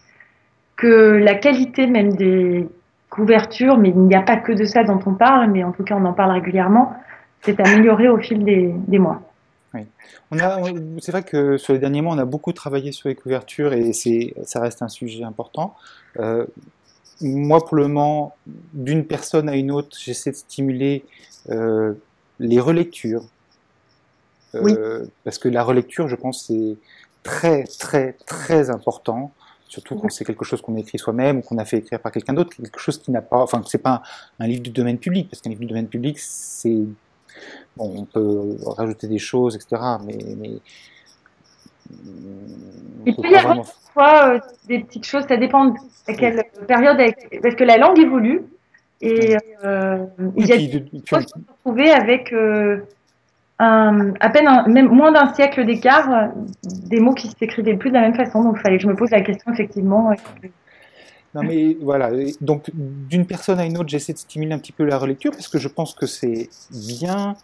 que 0.77 1.17
la 1.17 1.35
qualité 1.35 1.87
même 1.87 2.15
des 2.15 2.69
couvertures, 3.11 3.77
mais 3.77 3.91
il 3.91 3.99
n'y 3.99 4.15
a 4.15 4.23
pas 4.23 4.37
que 4.37 4.53
de 4.53 4.65
ça 4.65 4.83
dont 4.85 4.99
on 5.07 5.15
parle, 5.15 5.51
mais 5.51 5.63
en 5.63 5.73
tout 5.73 5.85
cas, 5.85 5.97
on 5.97 6.05
en 6.05 6.13
parle 6.13 6.33
régulièrement, 6.33 6.95
s'est 7.43 7.61
améliorée 7.61 8.09
au 8.09 8.19
fil 8.19 8.45
des 8.45 8.99
mois. 8.99 9.23
Oui. 9.75 9.87
c'est 11.01 11.13
vrai 11.13 11.23
que 11.23 11.57
sur 11.57 11.73
les 11.73 11.79
derniers 11.79 12.03
mois, 12.03 12.15
on 12.15 12.19
a 12.19 12.25
beaucoup 12.25 12.53
travaillé 12.53 12.93
sur 12.93 13.09
les 13.09 13.15
couvertures 13.15 13.73
et 13.73 13.93
ça 13.93 14.61
reste 14.61 14.83
un 14.83 14.89
sujet 14.89 15.25
important. 15.25 15.75
Euh, 16.19 16.45
moi, 17.21 17.65
pour 17.65 17.77
le 17.77 17.89
moment, 17.89 18.35
d'une 18.75 19.05
personne 19.05 19.49
à 19.49 19.57
une 19.57 19.71
autre, 19.71 19.97
j'essaie 19.99 20.31
de 20.31 20.37
stimuler 20.37 21.05
euh, 21.51 21.95
les 22.39 22.61
relectures. 22.61 23.25
Euh, 24.55 25.07
parce 25.25 25.39
que 25.39 25.49
la 25.49 25.63
relecture, 25.63 26.09
je 26.09 26.17
pense, 26.17 26.47
c'est 26.47 26.77
très, 27.23 27.65
très, 27.65 28.13
très 28.27 28.71
important. 28.71 29.33
Surtout 29.69 29.97
quand 29.97 30.11
c'est 30.11 30.25
quelque 30.25 30.45
chose 30.45 30.61
qu'on 30.61 30.77
écrit 30.77 30.99
soi-même 30.99 31.39
ou 31.39 31.41
qu'on 31.43 31.57
a 31.57 31.65
fait 31.65 31.79
écrire 31.79 31.99
par 32.01 32.13
quelqu'un 32.13 32.35
d'autre, 32.35 32.55
quelque 32.55 32.79
chose 32.79 32.99
qui 32.99 33.11
n'a 33.11 33.23
pas, 33.23 33.39
enfin, 33.39 33.63
c'est 33.67 33.79
pas 33.79 34.03
un, 34.39 34.45
un 34.45 34.47
livre 34.47 34.63
du 34.63 34.71
domaine 34.71 34.99
public, 34.99 35.31
parce 35.31 35.41
qu'un 35.41 35.49
livre 35.49 35.63
du 35.63 35.67
domaine 35.67 35.89
public, 35.89 36.19
c'est 36.19 36.85
Bon, 37.77 37.93
on 37.97 38.05
peut 38.05 38.57
rajouter 38.67 39.07
des 39.07 39.19
choses, 39.19 39.57
etc. 39.57 39.83
Mais, 40.05 40.19
il 43.07 43.17
peut 43.17 43.31
y 43.31 43.35
avoir 43.35 43.57
parfois 43.57 44.35
euh, 44.35 44.39
des 44.67 44.81
petites 44.81 45.05
choses, 45.05 45.25
ça 45.29 45.37
dépend 45.37 45.75
à 46.07 46.15
quelle 46.15 46.43
période, 46.67 46.99
parce 47.43 47.55
que 47.55 47.65
la 47.65 47.77
langue 47.77 47.99
évolue. 47.99 48.43
Et 49.01 49.37
euh, 49.65 50.07
il 50.37 50.47
y 50.47 50.53
a 50.53 50.57
des 50.57 50.85
choses 51.05 51.27
qu'on 51.27 51.41
peut 51.41 51.53
trouver 51.65 51.91
avec 51.91 52.33
euh, 52.33 52.83
à 53.63 54.31
peine 54.31 54.49
même 54.67 54.89
moins 54.89 55.13
d'un 55.13 55.33
siècle 55.35 55.65
d'écart, 55.65 56.31
des 56.65 57.01
mots 57.01 57.15
qui 57.15 57.29
s'écrivaient 57.29 57.77
plus 57.77 57.91
de 57.91 57.95
la 57.95 58.03
même 58.03 58.15
façon. 58.15 58.43
Donc 58.43 58.57
il 58.59 58.63
fallait 58.63 58.77
que 58.77 58.83
je 58.83 58.89
me 58.89 58.97
pose 58.97 59.11
la 59.11 59.21
question 59.21 59.53
effectivement. 59.53 60.13
Non, 61.35 61.43
mais 61.43 61.77
voilà. 61.81 62.11
Donc, 62.41 62.71
d'une 62.75 63.27
personne 63.27 63.59
à 63.59 63.65
une 63.65 63.79
autre, 63.79 63.89
j'essaie 63.89 64.13
de 64.13 64.19
stimuler 64.19 64.53
un 64.53 64.59
petit 64.59 64.73
peu 64.73 64.85
la 64.85 64.99
relecture 64.99 65.33
parce 65.33 65.49
que 65.49 65.59
je 65.59 65.69
pense 65.69 65.95
que 65.95 66.07
c'est 66.07 66.51
bien 66.71 67.37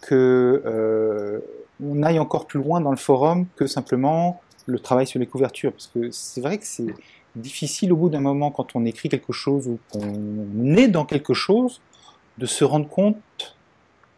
que 0.00 0.62
euh, 0.64 1.40
on 1.82 2.02
aille 2.02 2.18
encore 2.18 2.46
plus 2.46 2.62
loin 2.62 2.80
dans 2.80 2.90
le 2.90 2.96
forum 2.96 3.46
que 3.56 3.66
simplement 3.66 4.40
le 4.66 4.78
travail 4.78 5.06
sur 5.06 5.20
les 5.20 5.26
couvertures. 5.26 5.72
Parce 5.72 5.88
que 5.88 6.10
c'est 6.10 6.40
vrai 6.40 6.56
que 6.56 6.66
c'est 6.66 6.94
difficile 7.36 7.92
au 7.92 7.96
bout 7.96 8.08
d'un 8.08 8.20
moment 8.20 8.50
quand 8.50 8.76
on 8.76 8.84
écrit 8.86 9.08
quelque 9.08 9.32
chose 9.32 9.68
ou 9.68 9.78
qu'on 9.92 10.76
est 10.76 10.88
dans 10.88 11.04
quelque 11.04 11.34
chose 11.34 11.82
de 12.38 12.46
se 12.46 12.64
rendre 12.64 12.88
compte 12.88 13.56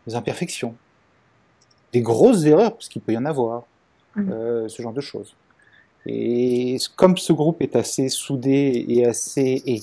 des 0.06 0.14
imperfections, 0.14 0.76
des 1.92 2.02
grosses 2.02 2.44
erreurs, 2.44 2.72
parce 2.72 2.88
qu'il 2.88 3.02
peut 3.02 3.12
y 3.12 3.18
en 3.18 3.24
avoir, 3.24 3.64
mmh. 4.16 4.30
euh, 4.30 4.68
ce 4.68 4.82
genre 4.82 4.92
de 4.92 5.00
choses. 5.00 5.34
Et 6.06 6.78
comme 6.94 7.16
ce 7.16 7.32
groupe 7.32 7.60
est 7.60 7.74
assez 7.74 8.08
soudé 8.08 8.84
et 8.88 9.04
assez, 9.04 9.62
et 9.66 9.80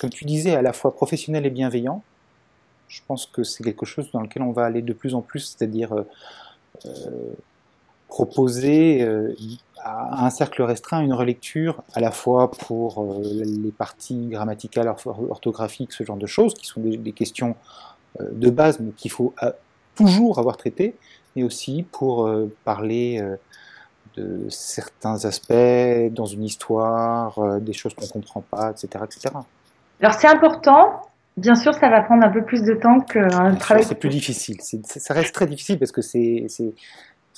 comme 0.00 0.10
tu 0.10 0.24
disais, 0.24 0.54
à 0.54 0.62
la 0.62 0.72
fois 0.72 0.94
professionnel 0.94 1.44
et 1.44 1.50
bienveillant, 1.50 2.02
je 2.88 3.00
pense 3.06 3.26
que 3.26 3.42
c'est 3.42 3.64
quelque 3.64 3.84
chose 3.84 4.10
dans 4.12 4.20
lequel 4.20 4.42
on 4.42 4.52
va 4.52 4.64
aller 4.64 4.80
de 4.80 4.92
plus 4.92 5.16
en 5.16 5.22
plus, 5.22 5.40
c'est-à-dire 5.40 5.92
euh, 5.92 6.02
euh, 6.86 7.32
proposer 8.06 9.02
euh, 9.02 9.34
à 9.82 10.24
un 10.24 10.30
cercle 10.30 10.62
restreint 10.62 11.00
une 11.00 11.12
relecture 11.12 11.82
à 11.94 12.00
la 12.00 12.12
fois 12.12 12.52
pour 12.52 13.20
les 13.24 13.72
parties 13.72 14.28
grammaticales, 14.28 14.94
orthographiques, 15.28 15.92
ce 15.92 16.04
genre 16.04 16.16
de 16.16 16.26
choses, 16.26 16.54
qui 16.54 16.66
sont 16.66 16.80
des, 16.80 16.96
des 16.96 17.12
questions 17.12 17.56
de 18.20 18.50
base, 18.50 18.80
mais 18.80 18.92
qu'il 18.92 19.10
faut 19.10 19.34
toujours 19.94 20.38
avoir 20.38 20.56
traitées, 20.56 20.94
mais 21.36 21.42
aussi 21.44 21.84
pour 21.92 22.28
parler 22.64 23.22
de 24.16 24.46
certains 24.48 25.24
aspects 25.24 26.12
dans 26.12 26.26
une 26.26 26.44
histoire, 26.44 27.38
euh, 27.38 27.60
des 27.60 27.72
choses 27.72 27.94
qu'on 27.94 28.06
ne 28.06 28.10
comprend 28.10 28.40
pas, 28.40 28.70
etc., 28.70 29.04
etc. 29.04 29.34
Alors 30.00 30.14
c'est 30.14 30.26
important, 30.26 31.02
bien 31.36 31.54
sûr, 31.54 31.74
ça 31.74 31.88
va 31.88 32.02
prendre 32.02 32.24
un 32.24 32.30
peu 32.30 32.44
plus 32.44 32.62
de 32.62 32.74
temps 32.74 33.00
qu'un 33.00 33.54
travail. 33.54 33.84
C'est 33.84 33.94
plus 33.94 34.08
difficile. 34.08 34.58
ça 34.60 35.14
reste 35.14 35.34
très 35.34 35.46
difficile 35.46 35.78
parce 35.78 35.92
que 35.92 36.02
c'est 36.02 36.46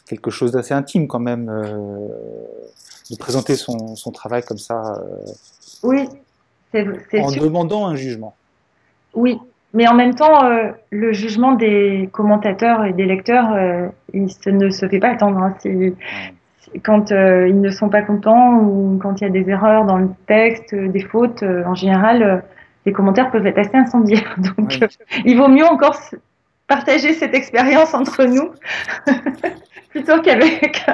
quelque 0.06 0.30
chose 0.30 0.52
d'assez 0.52 0.74
intime 0.74 1.06
quand 1.06 1.18
même 1.18 1.48
euh, 1.48 2.08
de 3.10 3.16
présenter 3.16 3.56
son, 3.56 3.94
son, 3.94 4.10
travail 4.10 4.42
comme 4.42 4.58
ça. 4.58 4.80
Euh, 5.02 5.24
oui, 5.82 6.08
c'est 6.72 7.20
En 7.20 7.30
demandant 7.30 7.86
un 7.86 7.94
jugement. 7.94 8.34
Oui, 9.14 9.38
mais 9.74 9.86
en 9.88 9.94
même 9.94 10.14
temps, 10.14 10.44
euh, 10.44 10.70
le 10.90 11.12
jugement 11.12 11.52
des 11.52 12.08
commentateurs 12.12 12.84
et 12.84 12.92
des 12.92 13.04
lecteurs, 13.04 13.56
il 14.12 14.28
ne 14.46 14.70
se 14.70 14.88
fait 14.88 14.98
pas 14.98 15.10
attendre. 15.10 15.38
Hein. 15.38 15.54
quand 16.82 17.10
ils 17.10 17.60
ne 17.60 17.70
sont 17.70 17.88
pas 17.88 18.02
contents 18.02 18.56
ou 18.56 18.98
quand 19.00 19.20
il 19.20 19.24
y 19.24 19.26
a 19.26 19.30
des 19.30 19.48
erreurs 19.48 19.84
dans 19.84 19.98
le 19.98 20.08
texte, 20.26 20.74
des 20.74 21.00
fautes, 21.00 21.42
en 21.42 21.74
général, 21.74 22.42
les 22.86 22.92
commentaires 22.92 23.30
peuvent 23.30 23.46
être 23.46 23.58
assez 23.58 23.76
incendiaires. 23.76 24.36
Donc, 24.56 24.78
il 25.24 25.36
vaut 25.36 25.48
mieux 25.48 25.66
encore 25.66 25.98
partager 26.66 27.14
cette 27.14 27.34
expérience 27.34 27.94
entre 27.94 28.24
nous 28.24 28.50
plutôt 29.90 30.20
qu'avec 30.20 30.84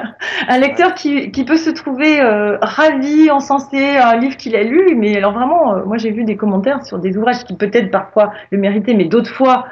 un 0.47 0.57
lecteur 0.59 0.93
qui, 0.93 1.31
qui, 1.31 1.43
peut 1.45 1.57
se 1.57 1.69
trouver 1.69 2.21
euh, 2.21 2.57
ravi, 2.61 3.29
encensé 3.31 3.77
un 3.77 4.17
livre 4.17 4.37
qu'il 4.37 4.55
a 4.55 4.63
lu. 4.63 4.95
Mais 4.95 5.17
alors 5.17 5.33
vraiment, 5.33 5.75
euh, 5.75 5.83
moi 5.85 5.97
j'ai 5.97 6.11
vu 6.11 6.23
des 6.23 6.37
commentaires 6.37 6.85
sur 6.85 6.99
des 6.99 7.17
ouvrages 7.17 7.43
qui 7.43 7.55
peut-être 7.55 7.91
parfois 7.91 8.33
le 8.51 8.57
méritaient, 8.57 8.93
mais 8.93 9.05
d'autres 9.05 9.33
fois, 9.33 9.67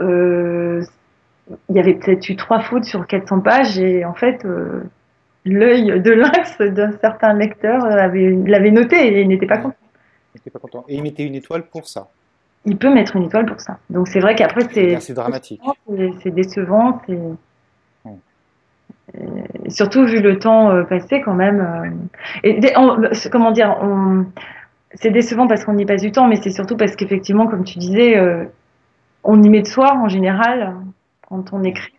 euh, 0.00 0.82
il 1.68 1.76
y 1.76 1.78
avait 1.78 1.94
peut-être 1.94 2.28
eu 2.28 2.36
trois 2.36 2.60
fautes 2.60 2.84
sur 2.84 3.06
400 3.06 3.40
pages 3.40 3.78
et 3.78 4.04
en 4.04 4.14
fait, 4.14 4.46
l'œil 5.44 6.00
de 6.00 6.10
lynx 6.10 6.58
d'un 6.58 6.92
certain 7.00 7.32
lecteur 7.32 7.86
l'avait 7.86 8.70
noté 8.70 9.20
et 9.20 9.24
n'était 9.24 9.46
pas 9.46 9.58
content. 9.58 9.76
pas 10.52 10.58
content. 10.58 10.84
Et 10.88 10.96
il 10.96 11.02
mettait 11.02 11.24
une 11.24 11.34
étoile 11.34 11.62
pour 11.62 11.86
ça 11.86 12.08
il 12.64 12.76
peut 12.76 12.92
mettre 12.92 13.16
une 13.16 13.24
étoile 13.24 13.46
pour 13.46 13.60
ça. 13.60 13.78
Donc 13.90 14.08
c'est 14.08 14.20
vrai 14.20 14.34
qu'après 14.34 14.68
c'est 14.72 15.00
c'est 15.00 15.14
dramatique, 15.14 15.60
c'est 16.22 16.30
décevant, 16.30 17.00
c'est 17.06 17.18
surtout 19.68 20.04
vu 20.04 20.20
le 20.20 20.38
temps 20.38 20.70
euh, 20.70 20.84
passé 20.84 21.20
quand 21.20 21.34
même. 21.34 22.00
Euh, 22.44 23.28
comment 23.30 23.50
dire, 23.50 23.76
c'est 24.94 25.10
décevant 25.10 25.46
parce 25.46 25.64
qu'on 25.64 25.76
y 25.76 25.84
passe 25.84 26.02
du 26.02 26.12
temps, 26.12 26.28
mais 26.28 26.36
c'est 26.36 26.50
surtout 26.50 26.76
parce 26.76 26.96
qu'effectivement, 26.96 27.46
comme 27.46 27.64
tu 27.64 27.78
disais, 27.78 28.16
euh, 28.18 28.44
on 29.24 29.42
y 29.42 29.48
met 29.48 29.62
de 29.62 29.66
soi 29.66 29.94
en 29.94 30.08
général 30.08 30.74
quand 31.28 31.52
on 31.52 31.62
écrit. 31.62 31.92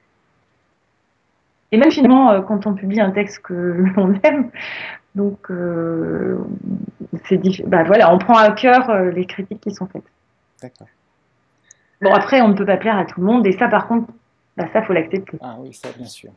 Et 1.72 1.78
même 1.78 1.92
finalement, 1.92 2.42
quand 2.42 2.66
on 2.66 2.74
publie 2.74 3.00
un 3.00 3.12
texte 3.12 3.40
que 3.44 3.54
l'on 3.96 4.20
aime, 4.24 4.50
donc 5.16 5.52
c'est 7.26 7.40
bah, 7.68 7.84
voilà, 7.84 8.14
on 8.14 8.18
prend 8.18 8.38
à 8.38 8.52
cœur 8.52 8.92
les 9.12 9.26
critiques 9.26 9.62
qui 9.62 9.72
sont 9.72 9.86
faites. 9.88 10.04
D'accord. 10.62 10.88
Bon 12.02 12.14
après, 12.14 12.42
on 12.42 12.48
ne 12.48 12.54
peut 12.54 12.66
pas 12.66 12.78
plaire 12.78 12.98
à 12.98 13.06
tout 13.06 13.20
le 13.20 13.28
monde, 13.28 13.46
et 13.46 13.52
ça, 13.52 13.68
par 13.68 13.88
contre, 13.88 14.12
bah, 14.58 14.66
ça 14.74 14.82
faut 14.82 14.94
l'accepter. 14.94 15.38
Ah 15.42 15.58
oui, 15.60 15.74
ça 15.74 15.90
bien 15.96 16.06
sûr. 16.06 16.32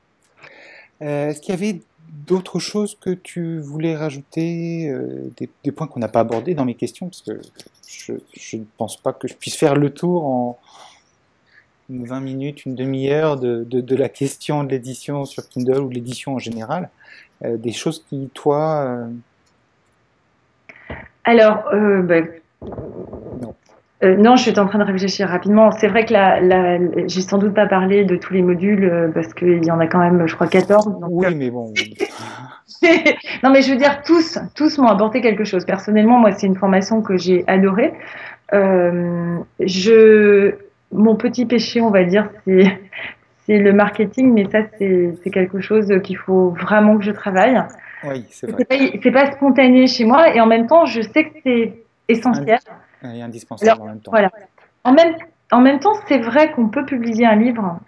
Euh, 1.03 1.31
est-ce 1.31 1.41
qu'il 1.41 1.55
y 1.55 1.59
avait 1.59 1.81
d'autres 2.27 2.59
choses 2.59 2.97
que 3.01 3.11
tu 3.11 3.59
voulais 3.59 3.97
rajouter, 3.97 4.89
euh, 4.89 5.31
des, 5.65 5.73
points 5.73 5.87
qu'on 5.87 6.01
n'a 6.01 6.09
pas 6.09 6.21
abordés 6.21 6.55
dans 6.55 6.65
mes 6.65 6.75
questions? 6.75 7.09
Parce 7.09 7.23
que 7.23 7.41
je, 7.89 8.57
ne 8.57 8.65
pense 8.79 8.97
pas 8.97 9.13
que 9.13 9.27
je 9.27 9.35
puisse 9.35 9.57
faire 9.57 9.75
le 9.75 9.91
tour 9.91 10.25
en 10.25 10.59
20 11.91 12.21
minutes, 12.21 12.65
une 12.65 12.75
demi-heure 12.75 13.39
de, 13.39 13.97
la 13.97 14.09
question 14.09 14.65
de 14.65 14.71
l'édition 14.71 15.25
sur 15.25 15.49
Kindle 15.49 15.81
ou 15.81 15.89
de 15.89 15.95
l'édition 15.95 16.35
en 16.35 16.39
général. 16.39 16.89
Euh, 17.45 17.57
des 17.57 17.73
choses 17.73 18.05
qui, 18.09 18.31
toi... 18.33 19.09
Alors, 21.25 21.65
ben, 21.73 22.29
euh, 24.03 24.17
non, 24.17 24.35
je 24.35 24.43
suis 24.43 24.59
en 24.59 24.67
train 24.67 24.79
de 24.79 24.85
réfléchir 24.85 25.29
rapidement. 25.29 25.71
C'est 25.71 25.87
vrai 25.87 26.05
que 26.05 26.13
la, 26.13 26.79
j'ai 27.07 27.21
sans 27.21 27.39
doute 27.39 27.55
pas 27.55 27.67
parlé 27.67 28.05
de 28.05 28.17
tous 28.17 28.33
les 28.33 28.43
modules 28.43 28.85
euh, 28.85 29.09
parce 29.15 29.33
qu'il 29.33 29.65
y 29.65 29.71
en 29.71 29.79
a 29.79 29.87
quand 29.87 30.01
même, 30.01 30.27
je 30.27 30.35
crois, 30.35 30.49
14. 30.49 30.99
oui, 31.09 31.35
mais 31.37 31.51
bon. 31.51 31.73
non, 33.45 33.51
mais 33.51 33.63
je 33.63 33.71
veux 33.71 33.79
dire, 33.79 34.03
tous, 34.03 34.39
tous 34.57 34.79
m'ont 34.79 34.89
apporté 34.89 35.21
quelque 35.21 35.45
chose. 35.45 35.65
Personnellement, 35.65 36.19
moi, 36.19 36.33
c'est 36.33 36.49
une 36.49 36.57
formation 36.57 37.01
que 37.01 37.17
j'ai 37.17 37.45
adorée. 37.47 37.93
Euh, 38.53 39.39
je, 39.61 40.55
mon 40.91 41.15
petit 41.15 41.47
péché, 41.47 41.81
on 41.81 41.91
va 41.91 42.03
dire, 42.03 42.29
c'est, 42.45 42.81
c'est 43.47 43.59
le 43.59 43.73
marketing, 43.73 44.33
mais 44.33 44.49
ça, 44.51 44.63
c'est, 44.79 45.15
c'est 45.23 45.31
quelque 45.31 45.61
chose 45.61 45.93
qu'il 46.03 46.17
faut 46.17 46.51
vraiment 46.51 46.99
que 46.99 47.05
je 47.05 47.13
travaille. 47.13 47.63
Oui, 48.03 48.25
c'est 48.31 48.51
vrai. 48.51 48.65
C'est 48.69 49.11
pas, 49.13 49.27
pas 49.27 49.33
spontané 49.33 49.87
chez 49.87 50.05
moi 50.05 50.35
et 50.35 50.41
en 50.41 50.47
même 50.47 50.67
temps, 50.67 50.87
je 50.87 51.03
sais 51.03 51.27
que 51.27 51.39
c'est 51.45 51.75
essentiel. 52.09 52.59
Et 53.05 53.23
indispensable 53.23 53.83
en 53.83 53.87
même 53.87 54.01
temps. 54.01 54.11
Voilà. 54.11 54.31
En 54.85 54.93
même, 54.93 55.15
en 55.51 55.61
même 55.61 55.81
temps, 55.81 55.95
c'est 56.09 56.19
vrai 56.19 56.53
qu'on 56.53 56.69
peut 56.69 56.85
publier 56.85 57.27
un 57.27 57.37
livre 57.37 57.79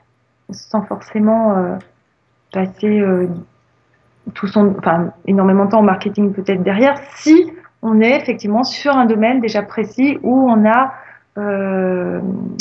sans 0.50 0.82
forcément 0.82 1.56
euh, 1.56 1.76
passer 2.52 3.00
euh, 3.00 3.28
tout 4.34 4.46
son, 4.46 4.74
enfin, 4.78 5.12
énormément 5.26 5.66
de 5.66 5.70
temps 5.70 5.80
en 5.80 5.84
marketing 5.84 6.32
peut-être 6.32 6.62
derrière, 6.62 6.96
si 7.16 7.52
on 7.82 8.00
est 8.00 8.16
effectivement 8.16 8.64
sur 8.64 8.96
un 8.96 9.06
domaine 9.06 9.40
déjà 9.40 9.62
précis 9.62 10.18
où 10.22 10.50
on 10.50 10.64
a, 10.66 10.94
euh, 11.38 12.20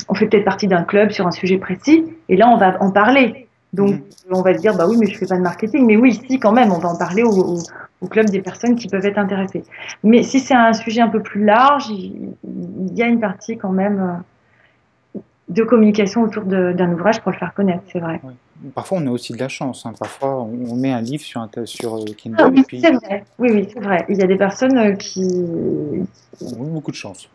on 0.09 0.13
fait 0.15 0.27
peut-être 0.27 0.45
partie 0.45 0.67
d'un 0.67 0.83
club 0.83 1.11
sur 1.11 1.27
un 1.27 1.31
sujet 1.31 1.57
précis, 1.57 2.05
et 2.29 2.35
là 2.35 2.49
on 2.49 2.57
va 2.57 2.81
en 2.81 2.91
parler. 2.91 3.47
Donc, 3.73 3.89
mhm. 3.89 4.01
on 4.31 4.41
va 4.41 4.53
se 4.53 4.59
dire, 4.59 4.75
bah 4.77 4.85
oui, 4.87 4.97
mais 4.99 5.07
je 5.07 5.17
fais 5.17 5.25
pas 5.25 5.35
de 5.35 5.41
marketing. 5.41 5.85
Mais 5.87 5.97
oui, 5.97 6.21
si, 6.27 6.39
quand 6.39 6.51
même, 6.51 6.71
on 6.71 6.77
va 6.77 6.89
en 6.89 6.97
parler 6.97 7.23
au, 7.23 7.57
club 8.07 8.29
des 8.29 8.41
personnes 8.41 8.75
qui 8.75 8.87
peuvent 8.87 9.05
être 9.05 9.17
intéressées. 9.17 9.63
Mais 10.03 10.23
si 10.23 10.39
c'est 10.39 10.55
un 10.55 10.73
sujet 10.73 11.01
un 11.01 11.09
peu 11.09 11.21
plus 11.21 11.43
large, 11.43 11.89
il, 11.89 12.33
y 12.93 13.01
a 13.01 13.07
une 13.07 13.19
partie 13.19 13.57
quand 13.57 13.71
même 13.71 14.23
euh, 15.15 15.19
de 15.49 15.63
communication 15.63 16.21
autour 16.21 16.43
d'un 16.43 16.91
ouvrage 16.91 17.21
pour 17.21 17.31
le 17.31 17.37
faire 17.37 17.53
connaître, 17.53 17.83
c'est 17.91 17.99
vrai. 17.99 18.21
Parfois, 18.75 18.99
on 19.01 19.07
a 19.07 19.11
aussi 19.11 19.33
de 19.33 19.39
la 19.39 19.49
chance. 19.49 19.85
Hein. 19.85 19.93
Parfois, 19.99 20.41
on 20.41 20.75
met 20.75 20.91
un 20.91 21.01
livre 21.01 21.23
sur, 21.23 21.41
un, 21.41 21.49
sur 21.65 21.95
euh, 21.95 22.05
Kindle. 22.17 22.37
Ah, 22.39 22.47
oui, 22.47 22.63
c'est 22.69 22.91
vrai. 22.91 23.25
Oui, 23.39 23.49
oui, 23.51 23.67
c'est 23.73 23.81
vrai. 23.81 24.05
Il 24.09 24.17
y 24.17 24.23
a 24.23 24.27
des 24.27 24.37
personnes 24.37 24.77
euh, 24.77 24.93
qui 24.93 25.27
ont 26.41 26.63
beaucoup 26.63 26.91
de 26.91 26.95
chance. 26.95 27.29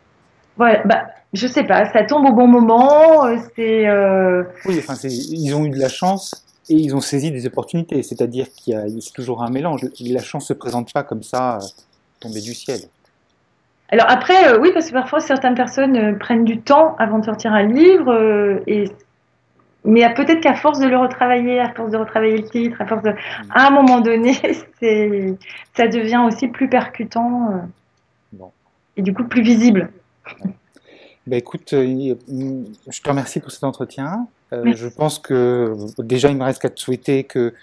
Voilà, 0.57 0.83
bah, 0.85 1.07
je 1.33 1.47
sais 1.47 1.63
pas, 1.63 1.85
ça 1.93 2.03
tombe 2.05 2.27
au 2.27 2.33
bon 2.33 2.49
moment. 2.49 3.27
C'est. 3.55 3.87
Euh... 3.87 4.43
Oui, 4.65 4.79
enfin, 4.79 4.95
ils 5.05 5.55
ont 5.55 5.65
eu 5.65 5.71
de 5.71 5.79
la 5.79 5.89
chance 5.89 6.48
et 6.69 6.75
ils 6.75 6.95
ont 6.95 7.01
saisi 7.01 7.31
des 7.31 7.47
opportunités. 7.47 8.03
C'est-à-dire 8.03 8.47
qu'il 8.51 8.75
y 8.75 8.77
a, 8.77 8.85
toujours 9.15 9.43
un 9.43 9.51
mélange. 9.51 9.87
La 10.01 10.23
chance 10.23 10.47
se 10.47 10.53
présente 10.53 10.93
pas 10.93 11.03
comme 11.03 11.23
ça, 11.23 11.57
euh, 11.57 11.67
tombée 12.21 12.41
du 12.41 12.55
ciel. 12.55 12.81
Alors 13.91 14.07
après, 14.09 14.49
euh, 14.49 14.59
oui, 14.61 14.71
parce 14.75 14.89
que 14.89 14.93
parfois 14.93 15.21
certaines 15.21 15.55
personnes 15.55 16.19
prennent 16.19 16.45
du 16.45 16.61
temps 16.61 16.95
avant 16.99 17.19
de 17.19 17.25
sortir 17.25 17.53
un 17.53 17.63
livre, 17.65 18.61
et 18.67 18.85
mais 19.85 20.13
peut-être 20.13 20.41
qu'à 20.41 20.55
force 20.55 20.81
de 20.81 20.87
le 20.87 20.99
retravailler, 20.99 21.61
à 21.61 21.73
force 21.73 21.91
de 21.91 21.97
retravailler 21.97 22.37
le 22.37 22.49
titre, 22.49 22.77
à 22.81 22.87
force 22.87 23.03
de, 23.03 23.11
mm. 23.11 23.51
à 23.55 23.69
un 23.69 23.71
moment 23.71 24.01
donné, 24.01 24.35
ça 25.75 25.89
devient 25.89 26.23
aussi 26.27 26.49
plus 26.49 26.69
percutant 26.69 27.63
et 28.99 29.03
du 29.03 29.15
coup 29.15 29.25
plus 29.25 29.43
visible. 29.43 29.91
Bah, 31.27 31.37
écoute, 31.37 31.73
euh, 31.73 32.15
je 32.29 33.01
te 33.01 33.09
remercie 33.09 33.41
pour 33.41 33.51
cet 33.51 33.65
entretien. 33.65 34.27
Euh, 34.53 34.73
je 34.75 34.89
pense 34.89 35.19
que 35.19 35.77
déjà, 35.99 36.31
il 36.31 36.37
me 36.37 36.45
reste 36.45 36.63
qu'à 36.63 36.71
te 36.71 36.81
souhaiter 36.81 37.25
que 37.25 37.55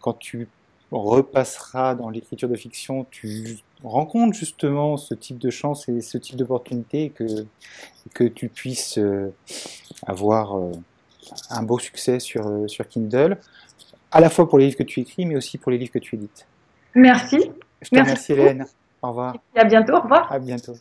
quand 0.00 0.14
tu 0.14 0.48
repasseras 0.90 1.94
dans 1.94 2.08
l'écriture 2.08 2.48
de 2.48 2.56
fiction, 2.56 3.06
tu 3.10 3.58
rencontres 3.82 4.36
justement 4.36 4.96
ce 4.96 5.14
type 5.14 5.38
de 5.38 5.50
chance 5.50 5.88
et 5.88 6.00
ce 6.00 6.16
type 6.16 6.36
d'opportunité 6.36 7.04
et 7.04 7.10
que, 7.10 7.24
que 8.14 8.24
tu 8.24 8.48
puisses 8.48 8.98
euh, 8.98 9.32
avoir 10.06 10.56
un 11.50 11.62
beau 11.62 11.78
succès 11.78 12.20
sur, 12.20 12.68
sur 12.68 12.88
Kindle, 12.88 13.38
à 14.10 14.20
la 14.20 14.30
fois 14.30 14.48
pour 14.48 14.58
les 14.58 14.66
livres 14.66 14.78
que 14.78 14.82
tu 14.84 15.00
écris, 15.00 15.26
mais 15.26 15.36
aussi 15.36 15.58
pour 15.58 15.70
les 15.70 15.78
livres 15.78 15.92
que 15.92 15.98
tu 15.98 16.14
édites. 16.16 16.46
Merci. 16.94 17.50
Je 17.82 17.90
te 17.90 17.98
remercie, 17.98 18.32
Hélène. 18.32 18.66
Au 19.02 19.08
revoir. 19.08 19.36
Et 19.54 19.58
à 19.58 19.64
bientôt. 19.64 19.94
Au 19.94 20.00
revoir. 20.00 20.32
À 20.32 20.38
bientôt. 20.38 20.74